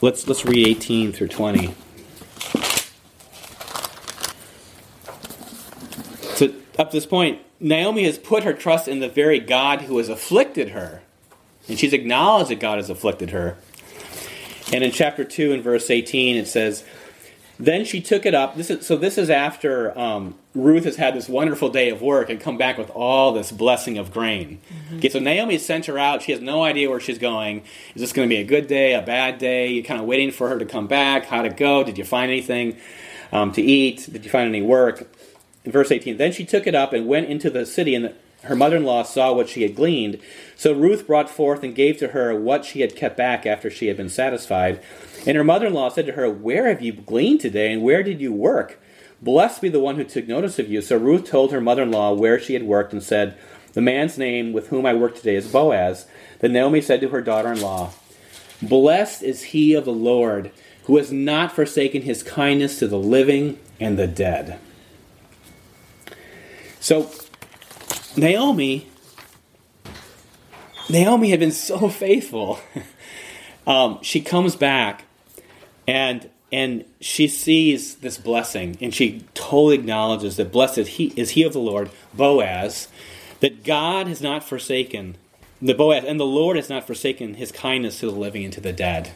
[0.00, 1.74] Let's, let's read 18 through 20.
[6.34, 9.98] So, up to this point, Naomi has put her trust in the very God who
[9.98, 11.02] has afflicted her.
[11.68, 13.56] And she's acknowledged that God has afflicted her.
[14.72, 16.84] And in chapter 2 and verse 18, it says,
[17.60, 18.56] Then she took it up.
[18.56, 22.30] This is, so this is after um, Ruth has had this wonderful day of work
[22.30, 24.60] and come back with all this blessing of grain.
[24.68, 24.98] Mm-hmm.
[24.98, 26.22] Okay, so Naomi sent her out.
[26.22, 27.64] She has no idea where she's going.
[27.96, 29.68] Is this going to be a good day, a bad day?
[29.68, 31.26] You're kind of waiting for her to come back.
[31.26, 31.82] How'd it go?
[31.82, 32.76] Did you find anything
[33.32, 34.08] um, to eat?
[34.10, 35.08] Did you find any work?
[35.64, 38.54] In verse 18, then she took it up and went into the city, and her
[38.54, 40.20] mother in law saw what she had gleaned.
[40.56, 43.88] So Ruth brought forth and gave to her what she had kept back after she
[43.88, 44.80] had been satisfied.
[45.26, 48.02] And her mother in law said to her, Where have you gleaned today, and where
[48.02, 48.80] did you work?
[49.20, 50.80] Blessed be the one who took notice of you.
[50.80, 53.36] So Ruth told her mother in law where she had worked and said,
[53.72, 56.06] The man's name with whom I work today is Boaz.
[56.38, 57.92] Then Naomi said to her daughter in law,
[58.62, 60.52] Blessed is he of the Lord,
[60.84, 64.58] who has not forsaken his kindness to the living and the dead.
[66.80, 67.10] So,
[68.16, 68.88] Naomi,
[70.88, 72.60] Naomi had been so faithful.
[73.66, 75.04] um, she comes back,
[75.88, 81.42] and and she sees this blessing, and she totally acknowledges that blessed he, is he
[81.42, 82.88] of the Lord, Boaz,
[83.40, 85.16] that God has not forsaken
[85.60, 88.60] the Boaz, and the Lord has not forsaken his kindness to the living and to
[88.60, 89.10] the dead.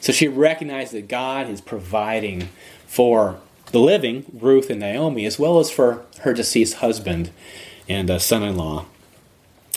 [0.00, 2.50] So she recognized that God is providing
[2.86, 3.40] for
[3.72, 7.30] the living, Ruth and Naomi, as well as for her deceased husband
[7.88, 8.86] and uh, son in law.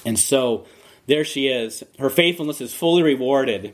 [0.05, 0.67] And so
[1.07, 1.83] there she is.
[1.97, 3.73] Her faithfulness is fully rewarded.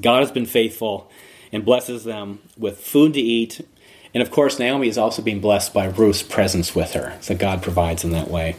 [0.00, 1.10] God has been faithful
[1.52, 3.66] and blesses them with food to eat.
[4.12, 7.16] And of course, Naomi is also being blessed by Ruth's presence with her.
[7.20, 8.56] So God provides in that way.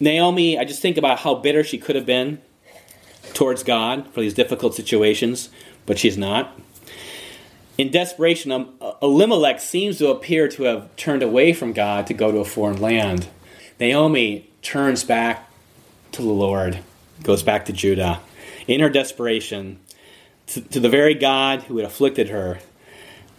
[0.00, 2.40] Naomi, I just think about how bitter she could have been
[3.34, 5.50] towards God for these difficult situations,
[5.86, 6.58] but she's not.
[7.76, 8.50] In desperation,
[9.02, 12.80] Elimelech seems to appear to have turned away from God to go to a foreign
[12.80, 13.28] land.
[13.78, 15.48] Naomi turns back
[16.12, 16.80] to the Lord,
[17.22, 18.20] goes back to Judah.
[18.66, 19.78] In her desperation,
[20.48, 22.58] to, to the very God who had afflicted her,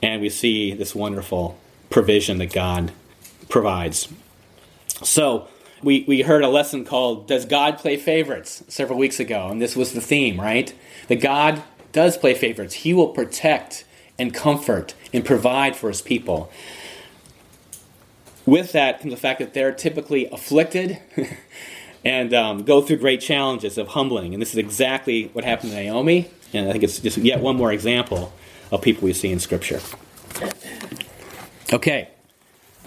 [0.01, 2.91] and we see this wonderful provision that God
[3.49, 4.07] provides.
[5.03, 5.47] So,
[5.81, 9.75] we, we heard a lesson called Does God Play Favorites several weeks ago, and this
[9.75, 10.73] was the theme, right?
[11.07, 12.75] That God does play favorites.
[12.75, 13.85] He will protect
[14.17, 16.51] and comfort and provide for his people.
[18.45, 20.99] With that comes the fact that they're typically afflicted
[22.05, 24.33] and um, go through great challenges of humbling.
[24.33, 26.29] And this is exactly what happened to Naomi.
[26.53, 28.33] And I think it's just yet one more example
[28.71, 29.79] of people we see in Scripture.
[31.71, 32.09] Okay,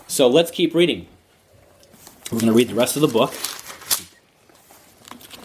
[0.09, 1.07] so let's keep reading.
[2.31, 3.33] We're going to read the rest of the book.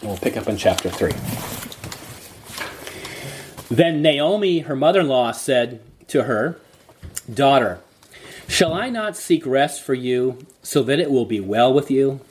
[0.02, 1.12] We'll pick up in chapter 3.
[3.70, 6.60] Then Naomi, her mother in law, said to her,
[7.32, 7.82] Daughter,
[8.48, 12.22] shall I not seek rest for you so that it will be well with you?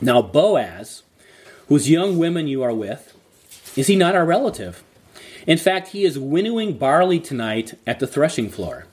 [0.00, 1.02] Now, Boaz,
[1.68, 3.15] whose young women you are with,
[3.76, 4.82] is he not our relative?
[5.46, 8.86] In fact, he is winnowing barley tonight at the threshing floor.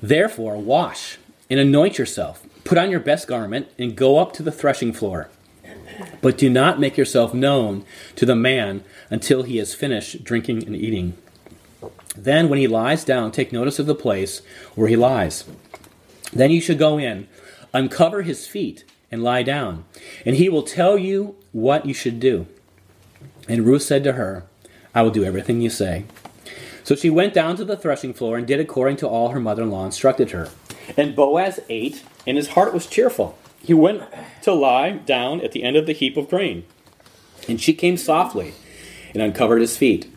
[0.00, 1.18] Therefore, wash
[1.50, 5.28] and anoint yourself, put on your best garment, and go up to the threshing floor.
[6.20, 7.84] But do not make yourself known
[8.16, 11.16] to the man until he has finished drinking and eating.
[12.16, 14.40] Then, when he lies down, take notice of the place
[14.74, 15.44] where he lies.
[16.32, 17.28] Then you should go in,
[17.74, 19.84] uncover his feet, and lie down,
[20.24, 22.46] and he will tell you what you should do.
[23.48, 24.44] And Ruth said to her,
[24.94, 26.04] I will do everything you say.
[26.84, 29.62] So she went down to the threshing floor and did according to all her mother
[29.62, 30.48] in law instructed her.
[30.96, 33.36] And Boaz ate, and his heart was cheerful.
[33.60, 34.04] He went
[34.42, 36.64] to lie down at the end of the heap of grain.
[37.48, 38.54] And she came softly
[39.12, 40.12] and uncovered his feet.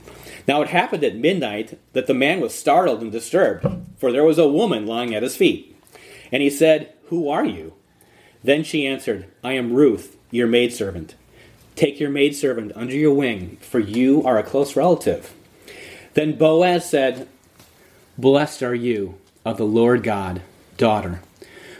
[0.48, 3.66] Now it happened at midnight that the man was startled and disturbed,
[3.98, 5.76] for there was a woman lying at his feet.
[6.32, 7.74] And he said, Who are you?
[8.44, 11.16] Then she answered, I am Ruth, your maidservant.
[11.80, 15.34] Take your maidservant under your wing, for you are a close relative.
[16.14, 17.26] Then Boaz said,
[18.18, 19.16] Blessed are you
[19.46, 20.42] of the Lord God,
[20.76, 21.22] daughter.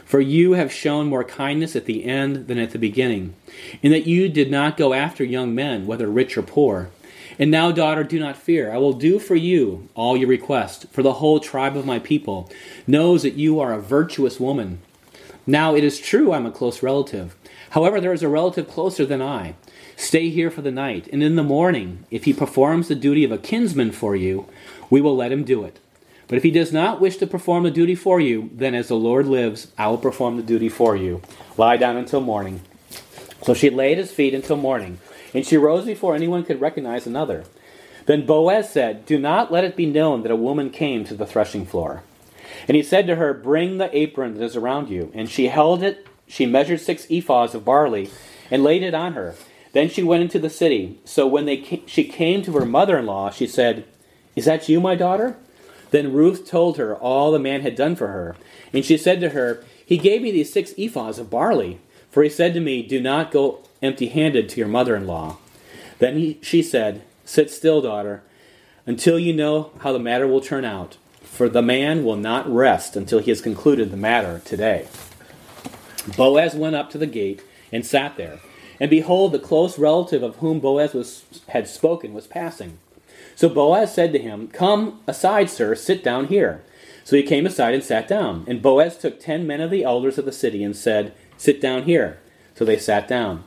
[0.06, 3.34] For you have shown more kindness at the end than at the beginning,
[3.82, 6.88] in that you did not go after young men, whether rich or poor.
[7.38, 8.72] And now, daughter, do not fear.
[8.72, 12.50] I will do for you all you request, for the whole tribe of my people
[12.86, 14.80] knows that you are a virtuous woman.
[15.46, 17.36] Now, it is true I'm a close relative.
[17.70, 19.56] However, there is a relative closer than I.
[20.00, 23.30] Stay here for the night, and in the morning, if he performs the duty of
[23.30, 24.46] a kinsman for you,
[24.88, 25.78] we will let him do it.
[26.26, 28.96] But if he does not wish to perform the duty for you, then as the
[28.96, 31.20] Lord lives, I will perform the duty for you.
[31.58, 32.62] Lie down until morning.
[33.42, 35.00] So she lay at his feet until morning.
[35.34, 37.44] And she rose before anyone could recognize another.
[38.06, 41.26] Then Boaz said, Do not let it be known that a woman came to the
[41.26, 42.04] threshing floor.
[42.66, 45.12] And he said to her, Bring the apron that is around you.
[45.14, 48.08] And she held it, she measured six ephahs of barley,
[48.50, 49.34] and laid it on her.
[49.72, 50.98] Then she went into the city.
[51.04, 53.84] So when they she came to her mother in law, she said,
[54.34, 55.36] Is that you, my daughter?
[55.90, 58.36] Then Ruth told her all the man had done for her.
[58.72, 61.80] And she said to her, He gave me these six ephahs of barley.
[62.10, 65.38] For he said to me, Do not go empty handed to your mother in law.
[65.98, 68.22] Then he, she said, Sit still, daughter,
[68.86, 70.96] until you know how the matter will turn out.
[71.22, 74.88] For the man will not rest until he has concluded the matter today.
[76.16, 78.40] Boaz went up to the gate and sat there.
[78.80, 82.78] And behold, the close relative of whom Boaz was, had spoken was passing.
[83.36, 86.64] So Boaz said to him, Come aside, sir, sit down here.
[87.04, 88.44] So he came aside and sat down.
[88.48, 91.82] And Boaz took ten men of the elders of the city and said, Sit down
[91.82, 92.18] here.
[92.54, 93.44] So they sat down.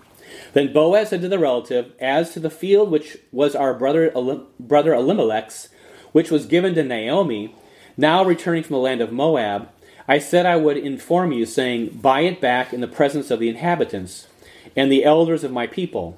[0.53, 4.11] Then Boaz said to the relative, As to the field which was our brother,
[4.59, 5.69] brother Elimelech's,
[6.11, 7.55] which was given to Naomi,
[7.97, 9.69] now returning from the land of Moab,
[10.07, 13.49] I said I would inform you, saying, Buy it back in the presence of the
[13.49, 14.27] inhabitants
[14.75, 16.17] and the elders of my people.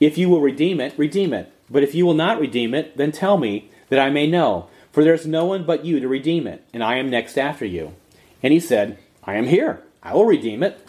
[0.00, 1.52] If you will redeem it, redeem it.
[1.68, 4.68] But if you will not redeem it, then tell me, that I may know.
[4.92, 7.66] For there is no one but you to redeem it, and I am next after
[7.66, 7.94] you.
[8.42, 9.82] And he said, I am here.
[10.02, 10.86] I will redeem it.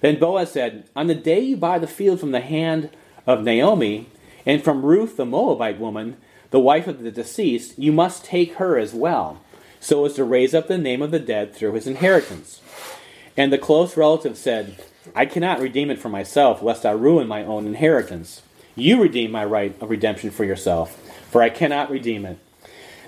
[0.00, 2.90] Then Boaz said, On the day you buy the field from the hand
[3.26, 4.08] of Naomi,
[4.44, 6.16] and from Ruth the Moabite woman,
[6.50, 9.40] the wife of the deceased, you must take her as well,
[9.80, 12.60] so as to raise up the name of the dead through his inheritance.
[13.36, 14.82] And the close relative said,
[15.14, 18.42] I cannot redeem it for myself, lest I ruin my own inheritance.
[18.74, 20.96] You redeem my right of redemption for yourself,
[21.30, 22.38] for I cannot redeem it.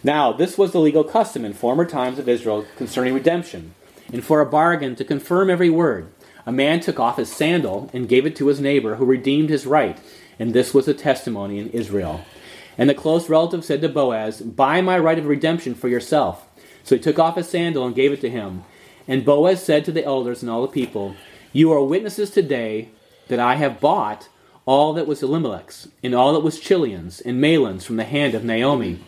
[0.02, 3.74] Now, this was the legal custom in former times of Israel concerning redemption,
[4.12, 6.12] and for a bargain to confirm every word
[6.48, 9.66] a man took off his sandal and gave it to his neighbor, who redeemed his
[9.66, 9.98] right.
[10.38, 12.24] And this was a testimony in Israel.
[12.78, 16.48] And the close relative said to Boaz, Buy my right of redemption for yourself.
[16.84, 18.64] So he took off his sandal and gave it to him.
[19.06, 21.16] And Boaz said to the elders and all the people,
[21.52, 22.90] You are witnesses today
[23.28, 24.28] that I have bought
[24.66, 28.44] all that was Elimelech's, and all that was Chilion's and Mahlon's from the hand of
[28.44, 28.98] Naomi.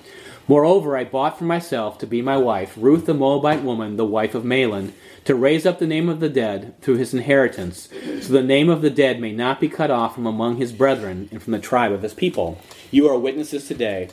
[0.48, 4.35] Moreover, I bought for myself to be my wife Ruth the Moabite woman, the wife
[4.35, 4.92] of Mahlon,
[5.26, 7.90] to raise up the name of the dead through his inheritance,
[8.22, 11.29] so the name of the dead may not be cut off from among his brethren
[11.31, 12.59] and from the tribe of his people.
[12.90, 14.09] You are witnesses today.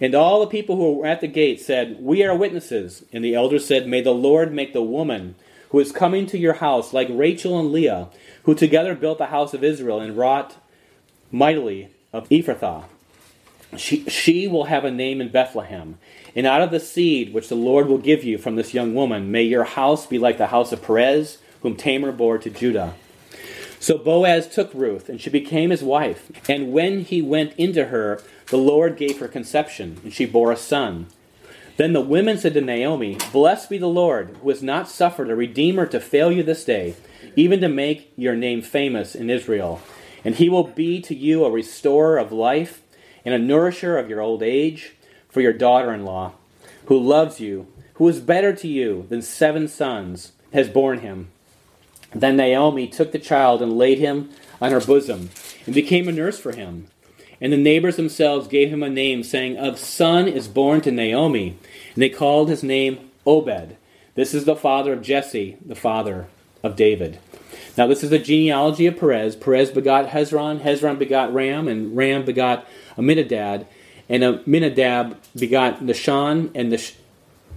[0.00, 3.04] And all the people who were at the gate said, We are witnesses.
[3.12, 5.36] And the elders said, May the Lord make the woman
[5.74, 8.06] who is coming to your house like Rachel and Leah,
[8.44, 10.54] who together built the house of Israel and wrought
[11.32, 12.84] mightily of Ephrathah.
[13.76, 15.98] She, she will have a name in Bethlehem.
[16.36, 19.32] And out of the seed which the Lord will give you from this young woman,
[19.32, 22.94] may your house be like the house of Perez, whom Tamar bore to Judah.
[23.80, 26.30] So Boaz took Ruth, and she became his wife.
[26.48, 30.56] And when he went into her, the Lord gave her conception, and she bore a
[30.56, 31.08] son.
[31.76, 35.34] Then the women said to Naomi, Blessed be the Lord, who has not suffered a
[35.34, 36.94] redeemer to fail you this day,
[37.34, 39.80] even to make your name famous in Israel.
[40.24, 42.82] And he will be to you a restorer of life
[43.24, 44.94] and a nourisher of your old age
[45.28, 46.32] for your daughter in law,
[46.86, 51.28] who loves you, who is better to you than seven sons, has borne him.
[52.14, 55.30] Then Naomi took the child and laid him on her bosom,
[55.66, 56.86] and became a nurse for him.
[57.40, 61.58] And the neighbors themselves gave him a name, saying, Of son is born to Naomi.
[61.94, 63.76] And they called his name Obed.
[64.14, 66.28] This is the father of Jesse, the father
[66.62, 67.18] of David.
[67.76, 69.34] Now, this is the genealogy of Perez.
[69.34, 72.66] Perez begot Hezron, Hezron begot Ram, and Ram begot
[72.96, 73.66] Amminadab.
[74.08, 76.72] And Amminadab begot Nahshon, and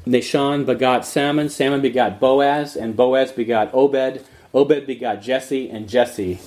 [0.07, 6.39] Nahshon begot Salmon, Salmon begot Boaz, and Boaz begot Obed, Obed begot Jesse, and Jesse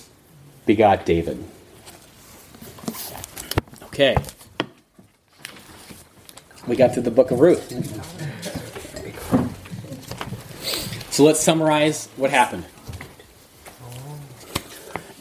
[0.66, 1.45] begot David.
[4.01, 4.16] Okay.
[6.66, 7.68] We got through the book of Ruth.
[11.12, 12.64] So let's summarize what happened.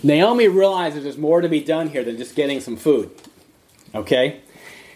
[0.01, 3.11] Naomi realizes there's more to be done here than just getting some food.
[3.93, 4.39] Okay?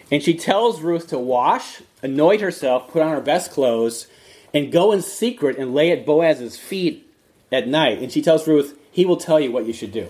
[0.10, 4.08] And she tells Ruth to wash, anoint herself, put on her best clothes,
[4.54, 7.06] and go in secret and lay at Boaz's feet
[7.52, 8.00] at night.
[8.00, 10.10] And she tells Ruth, He will tell you what you should do.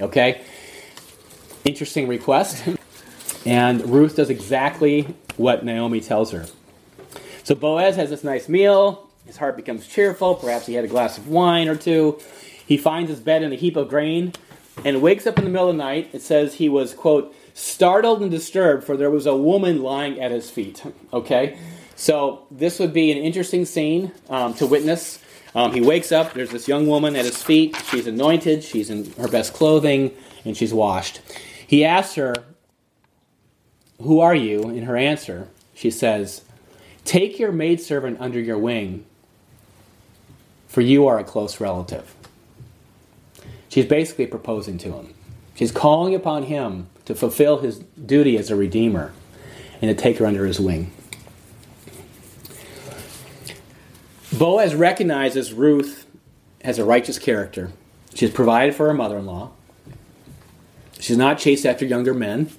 [0.00, 0.40] Okay?
[1.66, 2.66] Interesting request.
[3.46, 6.46] And Ruth does exactly what Naomi tells her.
[7.42, 9.08] So Boaz has this nice meal.
[9.26, 10.34] His heart becomes cheerful.
[10.34, 12.18] Perhaps he had a glass of wine or two.
[12.66, 14.32] He finds his bed in a heap of grain
[14.84, 16.10] and wakes up in the middle of the night.
[16.12, 20.30] It says he was, quote, startled and disturbed, for there was a woman lying at
[20.30, 20.82] his feet.
[21.12, 21.58] Okay?
[21.96, 25.18] So this would be an interesting scene um, to witness.
[25.54, 27.76] Um, he wakes up, there's this young woman at his feet.
[27.90, 30.12] She's anointed, she's in her best clothing,
[30.44, 31.20] and she's washed.
[31.66, 32.34] He asks her,
[34.02, 34.70] Who are you?
[34.70, 36.42] In her answer, she says,
[37.04, 39.04] Take your maidservant under your wing,
[40.68, 42.14] for you are a close relative.
[43.68, 45.14] She's basically proposing to him.
[45.54, 49.12] She's calling upon him to fulfill his duty as a redeemer
[49.82, 50.90] and to take her under his wing.
[54.32, 56.06] Boaz recognizes Ruth
[56.62, 57.72] as a righteous character.
[58.14, 59.50] She's provided for her mother in law.
[60.98, 62.50] She's not chased after younger men,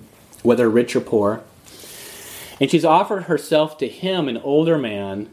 [0.43, 1.41] whether rich or poor.
[2.59, 5.29] And she's offered herself to him, an older man,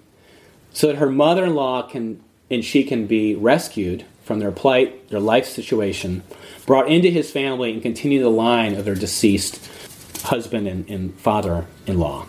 [0.72, 5.09] so that her mother in law can and she can be rescued from their plight,
[5.11, 6.22] their life situation,
[6.66, 9.66] brought into his family, and continue the line of their deceased
[10.24, 12.26] husband and, and father in law.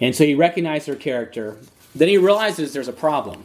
[0.00, 1.56] And so he recognized her character.
[1.94, 3.44] Then he realizes there's a problem,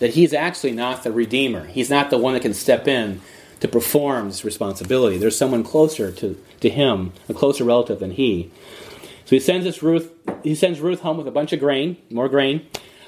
[0.00, 1.66] that he's actually not the redeemer.
[1.66, 3.20] He's not the one that can step in
[3.60, 5.18] to perform this responsibility.
[5.18, 8.50] There's someone closer to, to him, a closer relative than he.
[9.24, 10.12] So he sends this Ruth.
[10.42, 12.66] He sends Ruth home with a bunch of grain, more grain.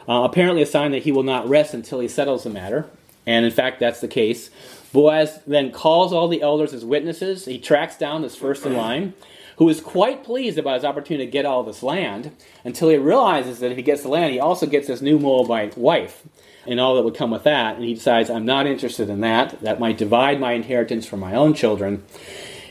[0.09, 2.88] Uh, apparently, a sign that he will not rest until he settles the matter.
[3.26, 4.51] And in fact, that's the case.
[4.92, 7.44] Boaz then calls all the elders as witnesses.
[7.44, 9.12] He tracks down this first in line,
[9.59, 12.34] who is quite pleased about his opportunity to get all this land,
[12.64, 15.76] until he realizes that if he gets the land, he also gets this new Moabite
[15.76, 16.24] wife
[16.67, 17.77] and all that would come with that.
[17.77, 19.61] And he decides, I'm not interested in that.
[19.61, 22.05] That might divide my inheritance from my own children.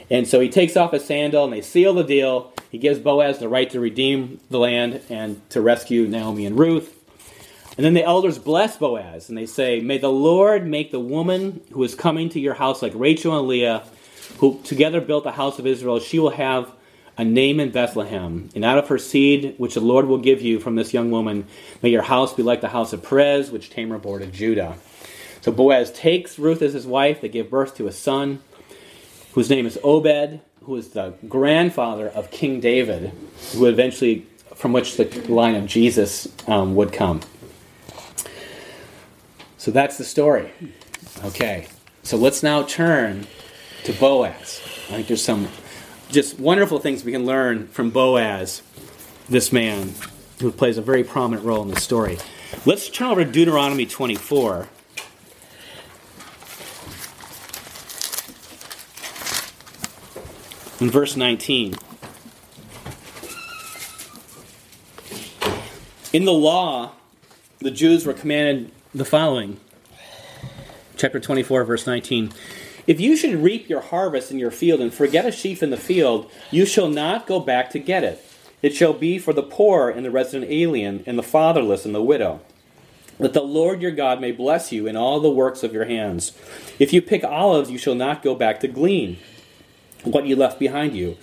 [0.09, 2.53] And so he takes off his sandal and they seal the deal.
[2.71, 6.93] He gives Boaz the right to redeem the land and to rescue Naomi and Ruth.
[7.77, 11.61] And then the elders bless Boaz, and they say, May the Lord make the woman
[11.71, 13.83] who is coming to your house like Rachel and Leah,
[14.39, 15.99] who together built the house of Israel.
[15.99, 16.71] She will have
[17.17, 18.49] a name in Bethlehem.
[18.53, 21.47] And out of her seed, which the Lord will give you from this young woman,
[21.81, 24.77] may your house be like the house of Perez, which Tamar bore to Judah.
[25.41, 27.21] So Boaz takes Ruth as his wife.
[27.21, 28.41] They give birth to a son,
[29.33, 33.11] whose name is Obed, who is the grandfather of King David,
[33.53, 37.21] who eventually, from which the line of Jesus um, would come.
[39.57, 40.51] So that's the story.
[41.23, 41.67] Okay.
[42.03, 43.27] So let's now turn
[43.83, 44.61] to Boaz.
[44.89, 45.47] I think there's some
[46.09, 48.61] just wonderful things we can learn from Boaz,
[49.27, 49.93] this man
[50.39, 52.17] who plays a very prominent role in the story.
[52.65, 54.67] Let's turn over to Deuteronomy 24.
[60.79, 61.75] In verse 19.
[66.13, 66.91] In the law,
[67.59, 69.59] the Jews were commanded the following
[70.95, 72.31] chapter 24, verse 19.
[72.87, 75.77] If you should reap your harvest in your field and forget a sheaf in the
[75.77, 78.23] field, you shall not go back to get it.
[78.61, 82.01] It shall be for the poor and the resident alien, and the fatherless and the
[82.01, 82.39] widow.
[83.19, 86.31] That the Lord your God may bless you in all the works of your hands.
[86.79, 89.17] If you pick olives, you shall not go back to glean
[90.03, 91.17] what you left behind you.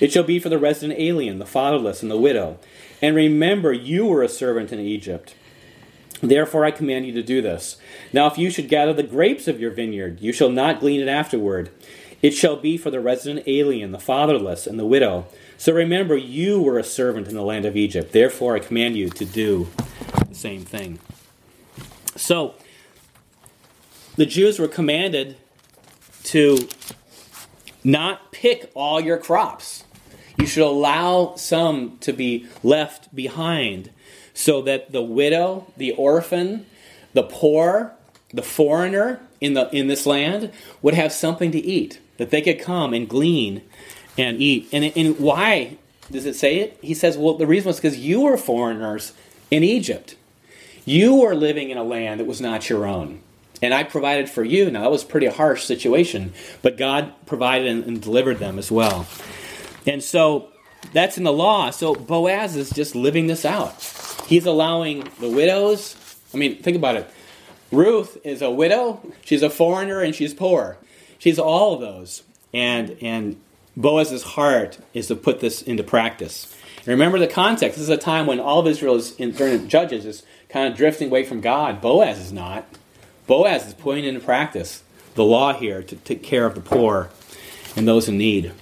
[0.00, 2.58] It shall be for the resident alien, the fatherless, and the widow.
[3.00, 5.34] And remember, you were a servant in Egypt.
[6.20, 7.76] Therefore, I command you to do this.
[8.12, 11.08] Now, if you should gather the grapes of your vineyard, you shall not glean it
[11.08, 11.70] afterward.
[12.22, 15.26] It shall be for the resident alien, the fatherless, and the widow.
[15.58, 18.12] So remember, you were a servant in the land of Egypt.
[18.12, 19.68] Therefore, I command you to do
[20.28, 20.98] the same thing.
[22.16, 22.54] So,
[24.16, 25.36] the Jews were commanded
[26.24, 26.68] to
[27.84, 29.84] not pick all your crops.
[30.38, 33.90] You should allow some to be left behind
[34.36, 36.66] so that the widow, the orphan,
[37.14, 37.92] the poor,
[38.34, 42.60] the foreigner in, the, in this land would have something to eat, that they could
[42.60, 43.62] come and glean
[44.18, 44.68] and eat.
[44.72, 45.78] And, and why
[46.12, 46.78] does it say it?
[46.82, 49.14] He says, well, the reason was because you were foreigners
[49.50, 50.16] in Egypt.
[50.84, 53.22] You were living in a land that was not your own.
[53.62, 54.70] And I provided for you.
[54.70, 58.70] Now, that was a pretty harsh situation, but God provided and, and delivered them as
[58.70, 59.06] well.
[59.86, 60.50] And so
[60.92, 61.70] that's in the law.
[61.70, 64.05] So Boaz is just living this out.
[64.26, 65.96] He's allowing the widows.
[66.34, 67.10] I mean, think about it.
[67.72, 70.78] Ruth is a widow, she's a foreigner, and she's poor.
[71.18, 72.22] She's all of those.
[72.52, 73.40] And, and
[73.76, 76.54] Boaz's heart is to put this into practice.
[76.78, 77.76] And remember the context.
[77.76, 80.76] This is a time when all of Israel is, in, during Judges, is kind of
[80.76, 81.80] drifting away from God.
[81.80, 82.64] Boaz is not.
[83.26, 84.82] Boaz is putting into practice
[85.14, 87.10] the law here to take care of the poor
[87.74, 88.52] and those in need.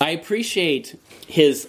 [0.00, 1.68] I appreciate his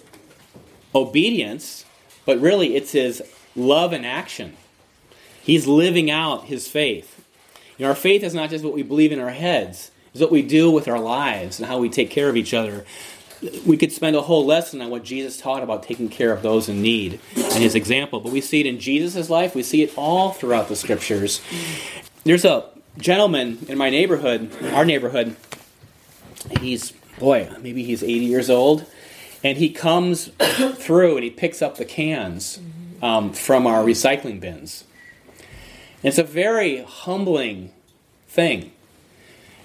[0.95, 1.85] obedience,
[2.25, 3.21] but really it's his
[3.55, 4.55] love and action.
[5.41, 7.25] He's living out his faith.
[7.77, 10.31] You know, our faith is not just what we believe in our heads, it's what
[10.31, 12.85] we do with our lives and how we take care of each other.
[13.65, 16.69] We could spend a whole lesson on what Jesus taught about taking care of those
[16.69, 19.53] in need and his example, but we see it in Jesus' life.
[19.53, 21.41] We see it all throughout the scriptures.
[22.23, 25.35] There's a gentleman in my neighborhood, our neighborhood.
[26.61, 28.85] He's, boy, maybe he's 80 years old.
[29.43, 30.27] And he comes
[30.75, 32.59] through and he picks up the cans
[33.01, 34.85] um, from our recycling bins.
[36.01, 37.71] It's a very humbling
[38.27, 38.71] thing.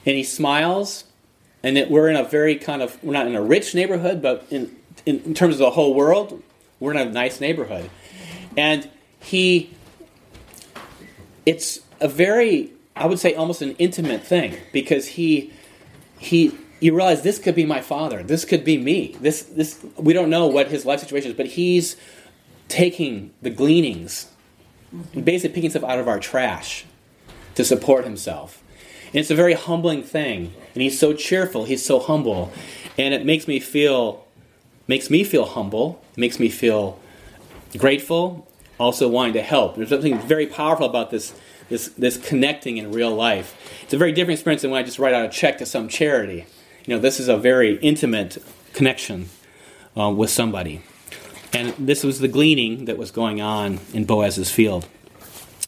[0.05, 1.05] And he smiles,
[1.63, 4.47] and it, we're in a very kind of, we're not in a rich neighborhood, but
[4.51, 4.75] in,
[5.07, 6.43] in, in terms of the whole world,
[6.81, 7.91] we're in a nice neighborhood.
[8.57, 8.89] And
[9.21, 9.75] he,
[11.47, 15.53] it's a very, I would say almost an intimate thing because he,
[16.19, 18.23] he, you realize this could be my father.
[18.23, 19.17] This could be me.
[19.21, 21.97] This, this, we don't know what his life situation is, but he's
[22.69, 24.29] taking the gleanings
[25.13, 26.85] basically picking stuff out of our trash
[27.55, 28.63] to support himself.
[29.09, 30.53] And it's a very humbling thing.
[30.75, 32.53] And he's so cheerful, he's so humble.
[32.97, 34.25] And it makes me feel
[34.87, 36.99] makes me feel humble, it makes me feel
[37.77, 38.49] grateful,
[38.81, 39.77] also wanting to help.
[39.77, 41.35] There's something very powerful about this
[41.69, 43.57] this this connecting in real life.
[43.83, 45.89] It's a very different experience than when I just write out a check to some
[45.89, 46.47] charity.
[46.89, 48.39] You know, this is a very intimate
[48.73, 49.29] connection
[49.95, 50.81] uh, with somebody.
[51.53, 54.89] And this was the gleaning that was going on in Boaz's field.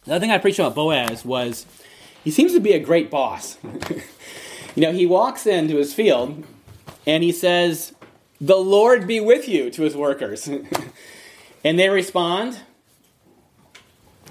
[0.04, 1.66] The other thing I preached about Boaz was
[2.24, 3.58] he seems to be a great boss.
[4.74, 6.42] you know, he walks into his field
[7.06, 7.94] and he says,
[8.40, 10.48] The Lord be with you to his workers.
[11.62, 12.60] and they respond,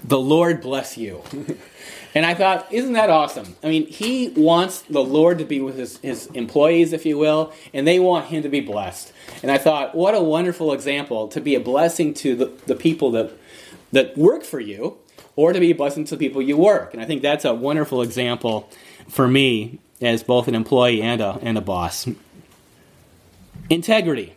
[0.02, 1.22] The Lord bless you.
[2.14, 3.56] and I thought, Isn't that awesome?
[3.62, 7.52] I mean, he wants the Lord to be with his, his employees, if you will,
[7.72, 9.12] and they want him to be blessed.
[9.42, 13.10] And I thought, what a wonderful example to be a blessing to the, the people
[13.12, 13.32] that,
[13.92, 14.98] that work for you
[15.36, 16.92] or to be a blessing to the people you work.
[16.92, 18.68] And I think that's a wonderful example
[19.08, 22.08] for me as both an employee and a, and a boss.
[23.68, 24.34] Integrity.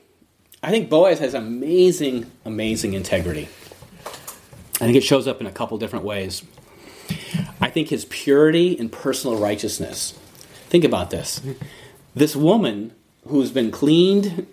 [0.62, 3.50] I think Boaz has amazing, amazing integrity.
[4.76, 6.44] I think it shows up in a couple different ways.
[7.74, 10.12] Think his purity and personal righteousness.
[10.70, 11.42] Think about this.
[12.16, 12.94] This woman
[13.28, 14.48] who's been cleaned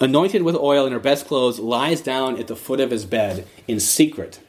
[0.00, 3.46] anointed with oil in her best clothes, lies down at the foot of his bed
[3.66, 4.40] in secret.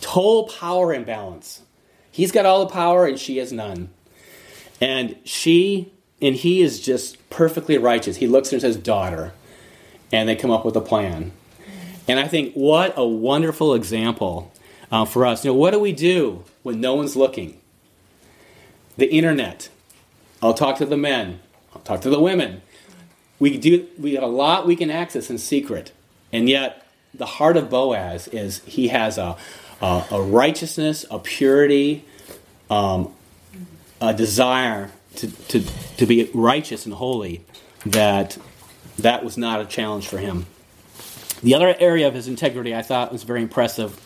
[0.00, 1.62] Total power imbalance.
[2.10, 3.90] He's got all the power and she has none.
[4.80, 8.16] And she and he is just perfectly righteous.
[8.16, 9.32] He looks and says, Daughter.
[10.10, 11.32] And they come up with a plan.
[12.08, 14.52] And I think what a wonderful example
[14.90, 15.44] uh, for us.
[15.44, 17.60] You know, what do we do when no one's looking?
[18.96, 19.68] The internet.
[20.42, 21.40] I'll talk to the men.
[21.74, 22.62] I'll talk to the women
[23.38, 25.92] we do we have a lot we can access in secret
[26.32, 29.36] and yet the heart of boaz is he has a,
[29.80, 32.04] a, a righteousness a purity
[32.70, 33.12] um,
[34.00, 35.64] a desire to, to,
[35.96, 37.44] to be righteous and holy
[37.86, 38.38] that
[38.98, 40.46] that was not a challenge for him
[41.42, 44.04] the other area of his integrity i thought was very impressive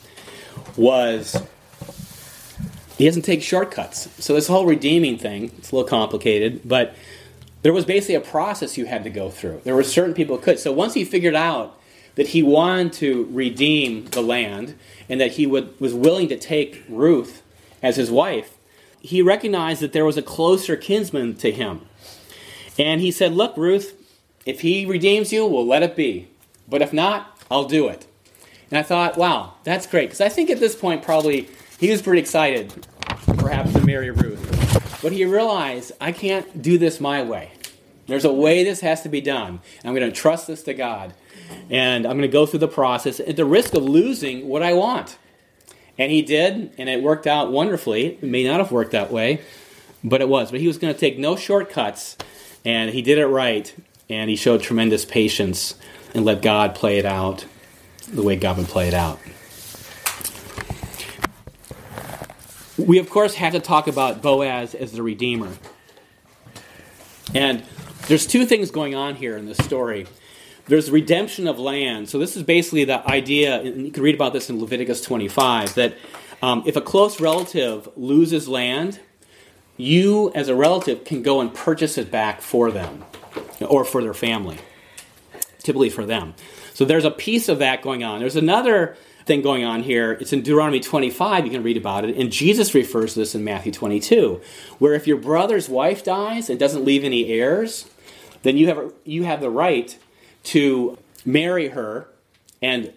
[0.76, 1.42] was
[2.98, 6.94] he doesn't take shortcuts so this whole redeeming thing it's a little complicated but
[7.62, 9.60] there was basically a process you had to go through.
[9.64, 10.58] There were certain people who could.
[10.58, 11.78] So once he figured out
[12.16, 14.76] that he wanted to redeem the land
[15.08, 17.42] and that he would, was willing to take Ruth
[17.82, 18.58] as his wife,
[19.00, 21.86] he recognized that there was a closer kinsman to him.
[22.78, 23.96] And he said, Look, Ruth,
[24.44, 26.28] if he redeems you, we'll let it be.
[26.68, 28.06] But if not, I'll do it.
[28.72, 30.06] And I thought, wow, that's great.
[30.06, 31.46] Because I think at this point, probably,
[31.78, 32.72] he was pretty excited,
[33.36, 34.40] perhaps, to marry Ruth.
[35.02, 37.52] But he realized, I can't do this my way.
[38.06, 39.60] There's a way this has to be done.
[39.84, 41.12] I'm going to trust this to God.
[41.68, 44.72] And I'm going to go through the process at the risk of losing what I
[44.72, 45.18] want.
[45.98, 48.06] And he did, and it worked out wonderfully.
[48.06, 49.42] It may not have worked that way,
[50.02, 50.50] but it was.
[50.50, 52.16] But he was going to take no shortcuts,
[52.64, 53.74] and he did it right.
[54.08, 55.74] And he showed tremendous patience
[56.14, 57.44] and let God play it out
[58.12, 59.18] the way God would play it out.
[62.86, 65.52] we of course have to talk about Boaz as the redeemer.
[67.34, 67.64] And
[68.08, 70.06] there's two things going on here in this story.
[70.66, 72.08] There's redemption of land.
[72.08, 75.74] So this is basically the idea, and you can read about this in Leviticus 25,
[75.74, 75.94] that
[76.40, 79.00] um, if a close relative loses land,
[79.76, 83.04] you as a relative can go and purchase it back for them
[83.60, 84.58] or for their family,
[85.58, 86.34] typically for them.
[86.82, 88.18] So there's a piece of that going on.
[88.18, 90.14] There's another thing going on here.
[90.14, 93.44] It's in Deuteronomy 25, you can read about it, and Jesus refers to this in
[93.44, 94.40] Matthew 22,
[94.80, 97.88] where if your brother's wife dies and doesn't leave any heirs,
[98.42, 99.96] then you have, you have the right
[100.42, 102.08] to marry her
[102.60, 102.92] and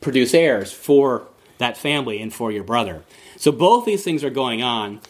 [0.00, 1.26] produce heirs for
[1.58, 3.02] that family and for your brother.
[3.36, 5.00] So both these things are going on.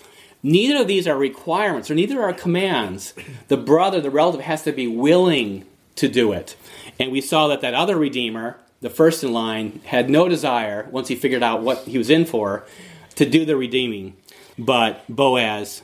[0.43, 3.13] Neither of these are requirements or neither are commands.
[3.49, 6.57] The brother, the relative, has to be willing to do it.
[6.99, 11.09] And we saw that that other redeemer, the first in line, had no desire, once
[11.09, 12.67] he figured out what he was in for,
[13.15, 14.17] to do the redeeming.
[14.59, 15.83] But Boaz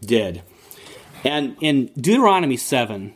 [0.00, 0.42] did.
[1.22, 3.14] And in Deuteronomy 7,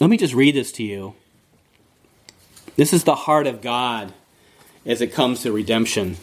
[0.00, 1.14] let me just read this to you.
[2.76, 4.12] This is the heart of God
[4.86, 6.16] as it comes to redemption.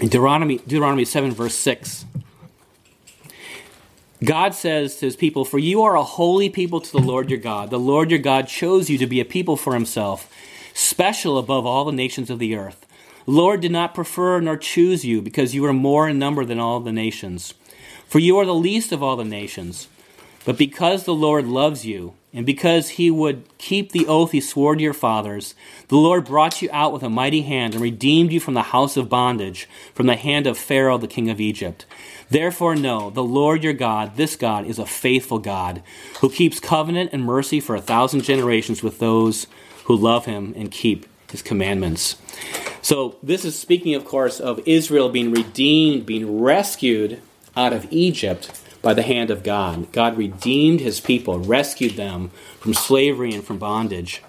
[0.00, 2.04] In Deuteronomy, Deuteronomy 7, verse 6,
[4.24, 7.38] God says to his people, For you are a holy people to the Lord your
[7.38, 7.70] God.
[7.70, 10.32] The Lord your God chose you to be a people for himself,
[10.72, 12.86] special above all the nations of the earth.
[13.26, 16.58] The Lord did not prefer nor choose you because you are more in number than
[16.58, 17.52] all the nations.
[18.06, 19.88] For you are the least of all the nations.
[20.44, 24.76] But because the Lord loves you, and because he would keep the oath he swore
[24.76, 25.54] to your fathers,
[25.88, 28.98] the Lord brought you out with a mighty hand and redeemed you from the house
[28.98, 31.86] of bondage, from the hand of Pharaoh the king of Egypt.
[32.28, 35.82] Therefore, know the Lord your God, this God, is a faithful God,
[36.20, 39.46] who keeps covenant and mercy for a thousand generations with those
[39.84, 42.16] who love him and keep his commandments.
[42.82, 47.22] So, this is speaking, of course, of Israel being redeemed, being rescued
[47.56, 48.50] out of Egypt
[48.86, 49.90] by the hand of God.
[49.90, 52.30] God redeemed his people, rescued them
[52.60, 54.22] from slavery and from bondage.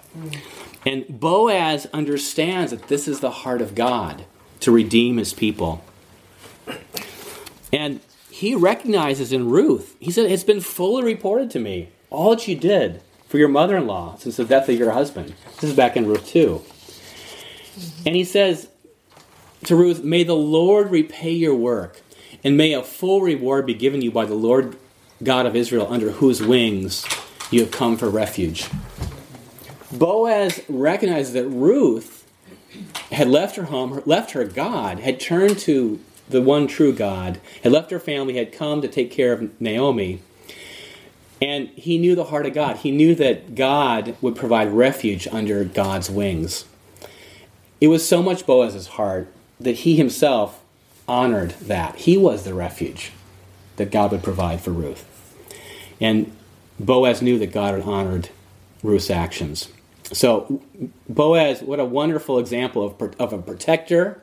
[0.84, 4.24] And Boaz understands that this is the heart of God
[4.58, 5.84] to redeem his people.
[7.72, 8.00] And
[8.32, 12.56] he recognizes in Ruth, he said, It's been fully reported to me all that you
[12.56, 15.34] did for your mother in law since the death of your husband.
[15.60, 16.60] This is back in Ruth 2.
[18.04, 18.66] And he says
[19.66, 22.02] to Ruth, May the Lord repay your work
[22.44, 24.76] and may a full reward be given you by the Lord
[25.22, 27.04] God of Israel, under whose wings
[27.50, 28.68] you have come for refuge.
[29.90, 32.26] Boaz recognized that Ruth
[33.10, 37.72] had left her home, left her God, had turned to the one true God, had
[37.72, 40.20] left her family, had come to take care of Naomi.
[41.40, 42.78] And he knew the heart of God.
[42.78, 46.64] He knew that God would provide refuge under God's wings.
[47.80, 50.57] It was so much Boaz's heart that he himself
[51.08, 51.96] honored that.
[51.96, 53.12] He was the refuge
[53.76, 55.04] that God would provide for Ruth.
[56.00, 56.32] And
[56.78, 58.28] Boaz knew that God had honored
[58.82, 59.68] Ruth's actions.
[60.12, 60.62] So,
[61.08, 64.22] Boaz, what a wonderful example of, of a protector,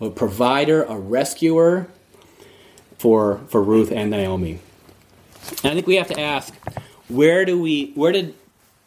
[0.00, 1.88] a provider, a rescuer
[2.98, 4.60] for, for Ruth and Naomi.
[5.62, 6.54] And I think we have to ask
[7.08, 8.34] where do we where did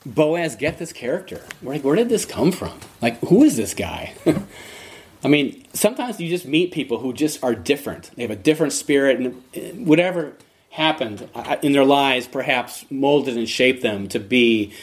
[0.06, 1.42] Boaz get this character?
[1.62, 2.78] Where, where did this come from?
[3.02, 4.14] Like, who is this guy?
[5.24, 8.12] I mean, sometimes you just meet people who just are different.
[8.16, 10.34] They have a different spirit, and whatever
[10.72, 14.74] happened uh, uh, in their lives perhaps molded and shaped them to be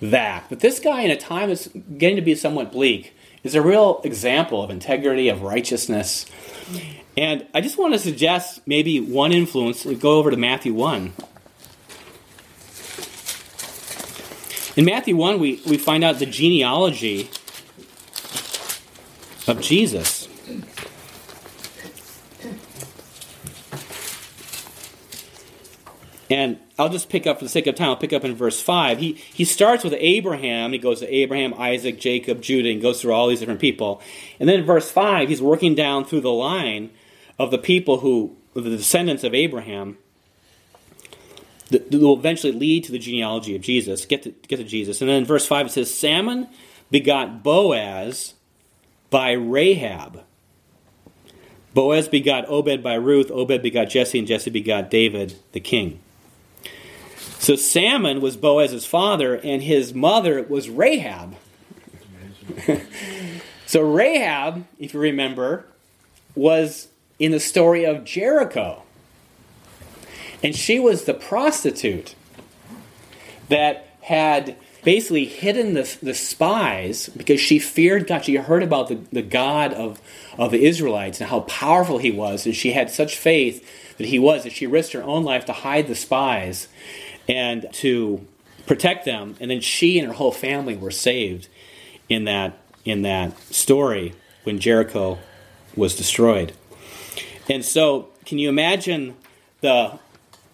[0.00, 0.44] that.
[0.48, 4.00] But this guy, in a time that's getting to be somewhat bleak, is a real
[4.04, 6.26] example of integrity, of righteousness.
[7.16, 9.84] And I just want to suggest maybe one influence.
[9.84, 11.12] We go over to Matthew 1.
[14.76, 17.30] In Matthew 1, we, we find out the genealogy
[19.46, 20.28] of Jesus.
[26.28, 28.60] And I'll just pick up for the sake of time, I'll pick up in verse
[28.60, 28.98] 5.
[28.98, 30.72] He, he starts with Abraham.
[30.72, 34.02] He goes to Abraham, Isaac, Jacob, Judah, and goes through all these different people.
[34.40, 36.90] And then in verse 5, he's working down through the line
[37.38, 39.98] of the people who, the descendants of Abraham,
[41.70, 45.00] that will eventually lead to the genealogy of Jesus, get to, get to Jesus.
[45.00, 46.48] And then in verse 5, it says, Salmon
[46.90, 48.34] begot Boaz,
[49.10, 50.24] by Rahab.
[51.74, 56.00] Boaz begot Obed by Ruth, Obed begot Jesse, and Jesse begot David the king.
[57.38, 61.36] So Salmon was Boaz's father, and his mother was Rahab.
[63.66, 65.66] so Rahab, if you remember,
[66.34, 68.82] was in the story of Jericho.
[70.42, 72.14] And she was the prostitute
[73.48, 78.24] that had basically hidden the, the spies because she feared God.
[78.24, 80.00] She heard about the, the God of,
[80.38, 84.18] of the Israelites and how powerful he was, and she had such faith that he
[84.18, 86.68] was that she risked her own life to hide the spies
[87.28, 88.26] and to
[88.66, 89.36] protect them.
[89.40, 91.48] And then she and her whole family were saved
[92.08, 94.14] in that in that story
[94.44, 95.18] when Jericho
[95.74, 96.52] was destroyed.
[97.48, 99.16] And so, can you imagine
[99.60, 99.98] the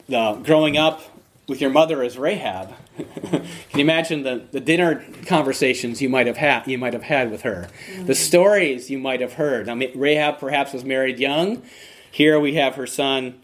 [0.09, 1.03] the growing up
[1.49, 2.75] with your mother as Rahab.
[2.97, 3.45] Can
[3.75, 7.43] you imagine the, the dinner conversations you might have had you might have had with
[7.43, 7.68] her?
[7.91, 8.07] Mm-hmm.
[8.07, 9.68] The stories you might have heard.
[9.68, 11.62] I mean, Rahab perhaps was married young.
[12.11, 13.41] Here we have her son,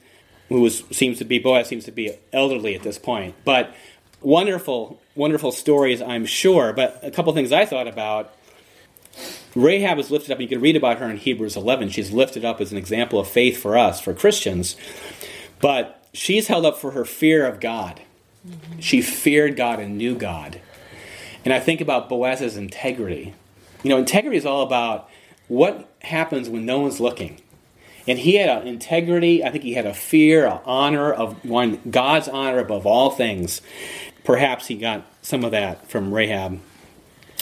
[0.48, 3.34] who was, seems to be Boaz seems to be elderly at this point.
[3.44, 3.74] But
[4.20, 6.72] wonderful, wonderful stories, I'm sure.
[6.72, 8.34] But a couple things I thought about.
[9.54, 10.40] Rahab is lifted up.
[10.40, 11.90] You can read about her in Hebrews 11.
[11.90, 14.76] She's lifted up as an example of faith for us, for Christians.
[15.60, 18.00] But she's held up for her fear of God.
[18.46, 18.78] Mm-hmm.
[18.78, 20.60] She feared God and knew God.
[21.44, 23.34] And I think about Boaz's integrity.
[23.82, 25.08] You know, integrity is all about
[25.48, 27.40] what happens when no one's looking.
[28.08, 31.78] And he had an integrity, I think he had a fear, an honor of one
[31.90, 33.60] God's honor above all things.
[34.24, 36.58] Perhaps he got some of that from Rahab,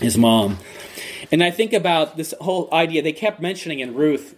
[0.01, 0.59] his mom.
[1.31, 4.35] And I think about this whole idea, they kept mentioning in Ruth,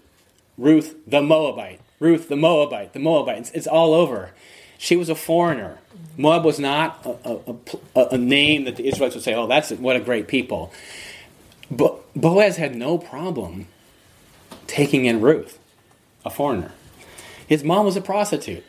[0.59, 1.81] Ruth the Moabite.
[1.99, 3.39] Ruth the Moabite, the Moabite.
[3.39, 4.31] It's, it's all over.
[4.77, 5.79] She was a foreigner.
[6.17, 7.55] Moab was not a,
[7.97, 10.73] a, a, name that the Israelites would say, oh, that's what a great people.
[11.71, 13.67] But Boaz had no problem
[14.67, 15.58] taking in Ruth,
[16.29, 16.73] a foreigner.
[17.47, 18.65] His mom was a prostitute.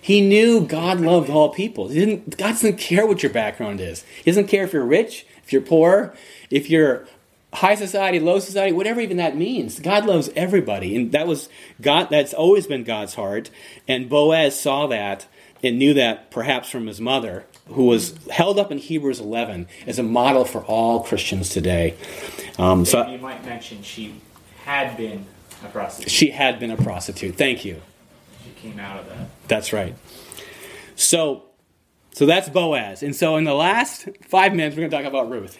[0.00, 1.88] He knew God loved all people.
[1.88, 4.04] He didn't, God doesn't care what your background is.
[4.22, 6.14] He doesn't care if you're rich, if you're poor,
[6.50, 7.06] if you're
[7.54, 9.78] high society, low society, whatever even that means.
[9.78, 10.94] God loves everybody.
[10.96, 11.48] And that was
[11.80, 13.50] God that's always been God's heart.
[13.88, 15.26] And Boaz saw that
[15.62, 19.98] and knew that perhaps from his mother, who was held up in Hebrews 11 as
[19.98, 21.94] a model for all Christians today.
[22.58, 24.20] Um, so you might mention she
[24.64, 25.24] had been
[25.64, 26.10] a prostitute.
[26.10, 27.36] She had been a prostitute.
[27.36, 27.80] Thank you.
[28.44, 29.28] She came out of that.
[29.48, 29.96] That's right.
[30.96, 31.44] So,
[32.12, 33.02] so that's Boaz.
[33.02, 35.58] And so in the last five minutes, we're going to talk about Ruth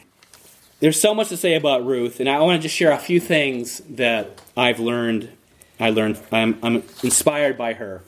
[0.84, 3.18] there's so much to say about Ruth, and I want to just share a few
[3.18, 5.30] things that I've learned.
[5.80, 8.02] I learned I'm, I'm inspired by her.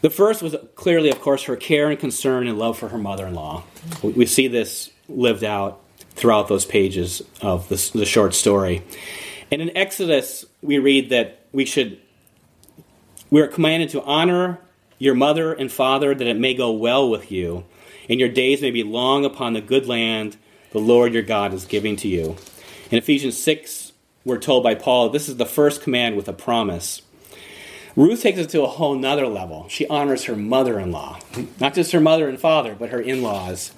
[0.00, 3.64] The first was clearly, of course, her care and concern and love for her mother-in-law.
[4.02, 5.80] We see this lived out
[6.12, 8.82] throughout those pages of the, the short story.
[9.50, 12.00] And in Exodus, we read that we should
[13.30, 14.58] we are commanded to honor
[14.98, 17.64] your mother and father that it may go well with you
[18.08, 20.36] and your days may be long upon the good land
[20.72, 22.36] the Lord your God is giving to you.
[22.90, 23.92] In Ephesians 6,
[24.24, 27.02] we're told by Paul this is the first command with a promise.
[27.96, 29.66] Ruth takes it to a whole nother level.
[29.68, 31.18] She honors her mother in law,
[31.58, 33.72] not just her mother and father, but her in laws.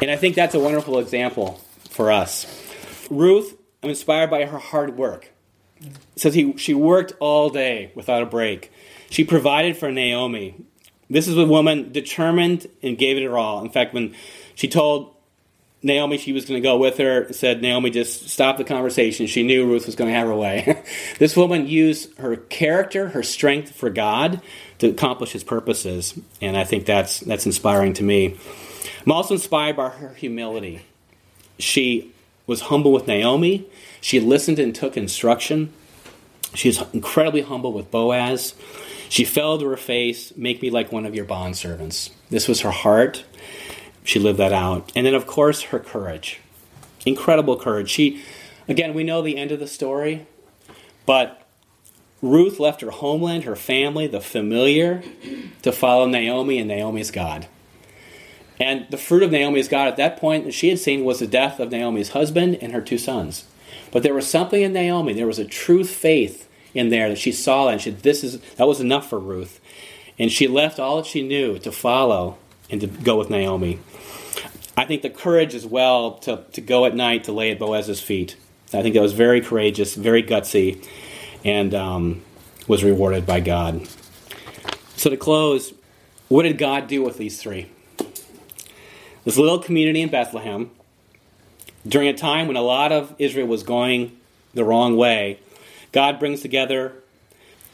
[0.00, 2.46] And I think that's a wonderful example for us.
[3.10, 5.30] Ruth, I'm inspired by her hard work.
[5.80, 8.70] It says he, she worked all day without a break.
[9.10, 10.54] She provided for Naomi.
[11.10, 13.62] This is a woman determined and gave it her all.
[13.62, 14.14] In fact, when
[14.54, 15.14] she told
[15.82, 19.26] Naomi she was going to go with her, said Naomi just stop the conversation.
[19.26, 20.82] She knew Ruth was going to have her way.
[21.18, 24.40] this woman used her character, her strength for God
[24.78, 28.38] to accomplish his purposes, and I think that's that's inspiring to me.
[29.04, 30.82] I'm also inspired by her humility.
[31.58, 32.11] She
[32.52, 33.66] was humble with Naomi.
[34.02, 35.72] She listened and took instruction.
[36.52, 38.54] She was incredibly humble with Boaz.
[39.08, 42.10] She fell to her face, Make me like one of your bondservants.
[42.28, 43.24] This was her heart.
[44.04, 44.92] She lived that out.
[44.94, 46.40] And then, of course, her courage.
[47.06, 47.88] Incredible courage.
[47.88, 48.22] She,
[48.68, 50.26] again, we know the end of the story,
[51.06, 51.48] but
[52.20, 55.02] Ruth left her homeland, her family, the familiar,
[55.62, 57.46] to follow Naomi and Naomi's God.
[58.62, 61.26] And the fruit of Naomi's God at that point that she had seen was the
[61.26, 63.44] death of Naomi's husband and her two sons.
[63.90, 67.32] But there was something in Naomi, there was a truth faith in there that she
[67.32, 69.60] saw and she this is that was enough for Ruth.
[70.16, 72.38] And she left all that she knew to follow
[72.70, 73.80] and to go with Naomi.
[74.76, 78.00] I think the courage as well to, to go at night to lay at Boaz's
[78.00, 78.36] feet.
[78.72, 80.86] I think that was very courageous, very gutsy,
[81.44, 82.22] and um,
[82.68, 83.88] was rewarded by God.
[84.96, 85.74] So to close,
[86.28, 87.66] what did God do with these three?
[89.24, 90.70] This little community in Bethlehem,
[91.86, 94.18] during a time when a lot of Israel was going
[94.52, 95.38] the wrong way,
[95.92, 96.94] God brings together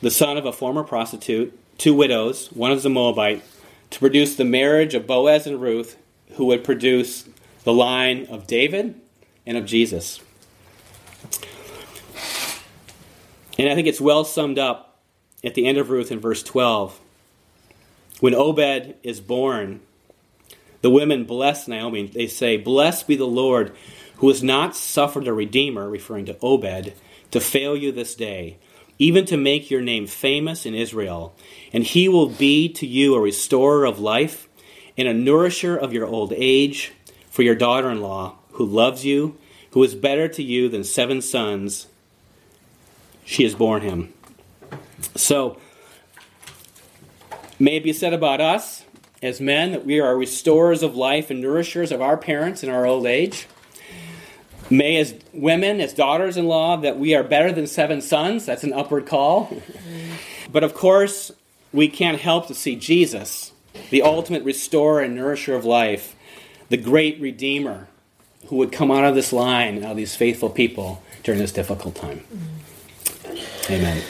[0.03, 3.42] the son of a former prostitute, two widows, one is a Moabite,
[3.90, 5.96] to produce the marriage of Boaz and Ruth,
[6.32, 7.26] who would produce
[7.64, 9.01] the line of David
[9.46, 10.20] and of Jesus.
[13.59, 15.01] And I think it's well summed up
[15.42, 17.01] at the end of Ruth in verse 12.
[18.20, 19.80] When Obed is born,
[20.81, 22.07] the women bless Naomi.
[22.07, 23.74] They say, Blessed be the Lord,
[24.16, 26.93] who has not suffered a redeemer, referring to Obed,
[27.31, 28.59] to fail you this day,
[28.99, 31.35] even to make your name famous in Israel.
[31.72, 34.49] And he will be to you a restorer of life
[34.97, 36.93] and a nourisher of your old age
[37.31, 39.37] for your daughter in law, who loves you,
[39.72, 41.87] who is better to you than seven sons.
[43.24, 44.12] She has borne him.
[45.14, 45.59] So,
[47.61, 48.85] May it be said about us
[49.22, 52.86] as men that we are restorers of life and nourishers of our parents in our
[52.86, 53.46] old age.
[54.70, 58.44] May, as women, as daughters in law, that we are better than seven sons.
[58.46, 59.62] That's an upward call.
[60.50, 61.30] But of course,
[61.74, 63.52] we can't help to see Jesus,
[63.90, 66.16] the ultimate restorer and nourisher of life,
[66.70, 67.86] the great Redeemer
[68.46, 71.94] who would come out of this line, out of these faithful people during this difficult
[71.94, 72.24] time.
[73.68, 74.02] Amen.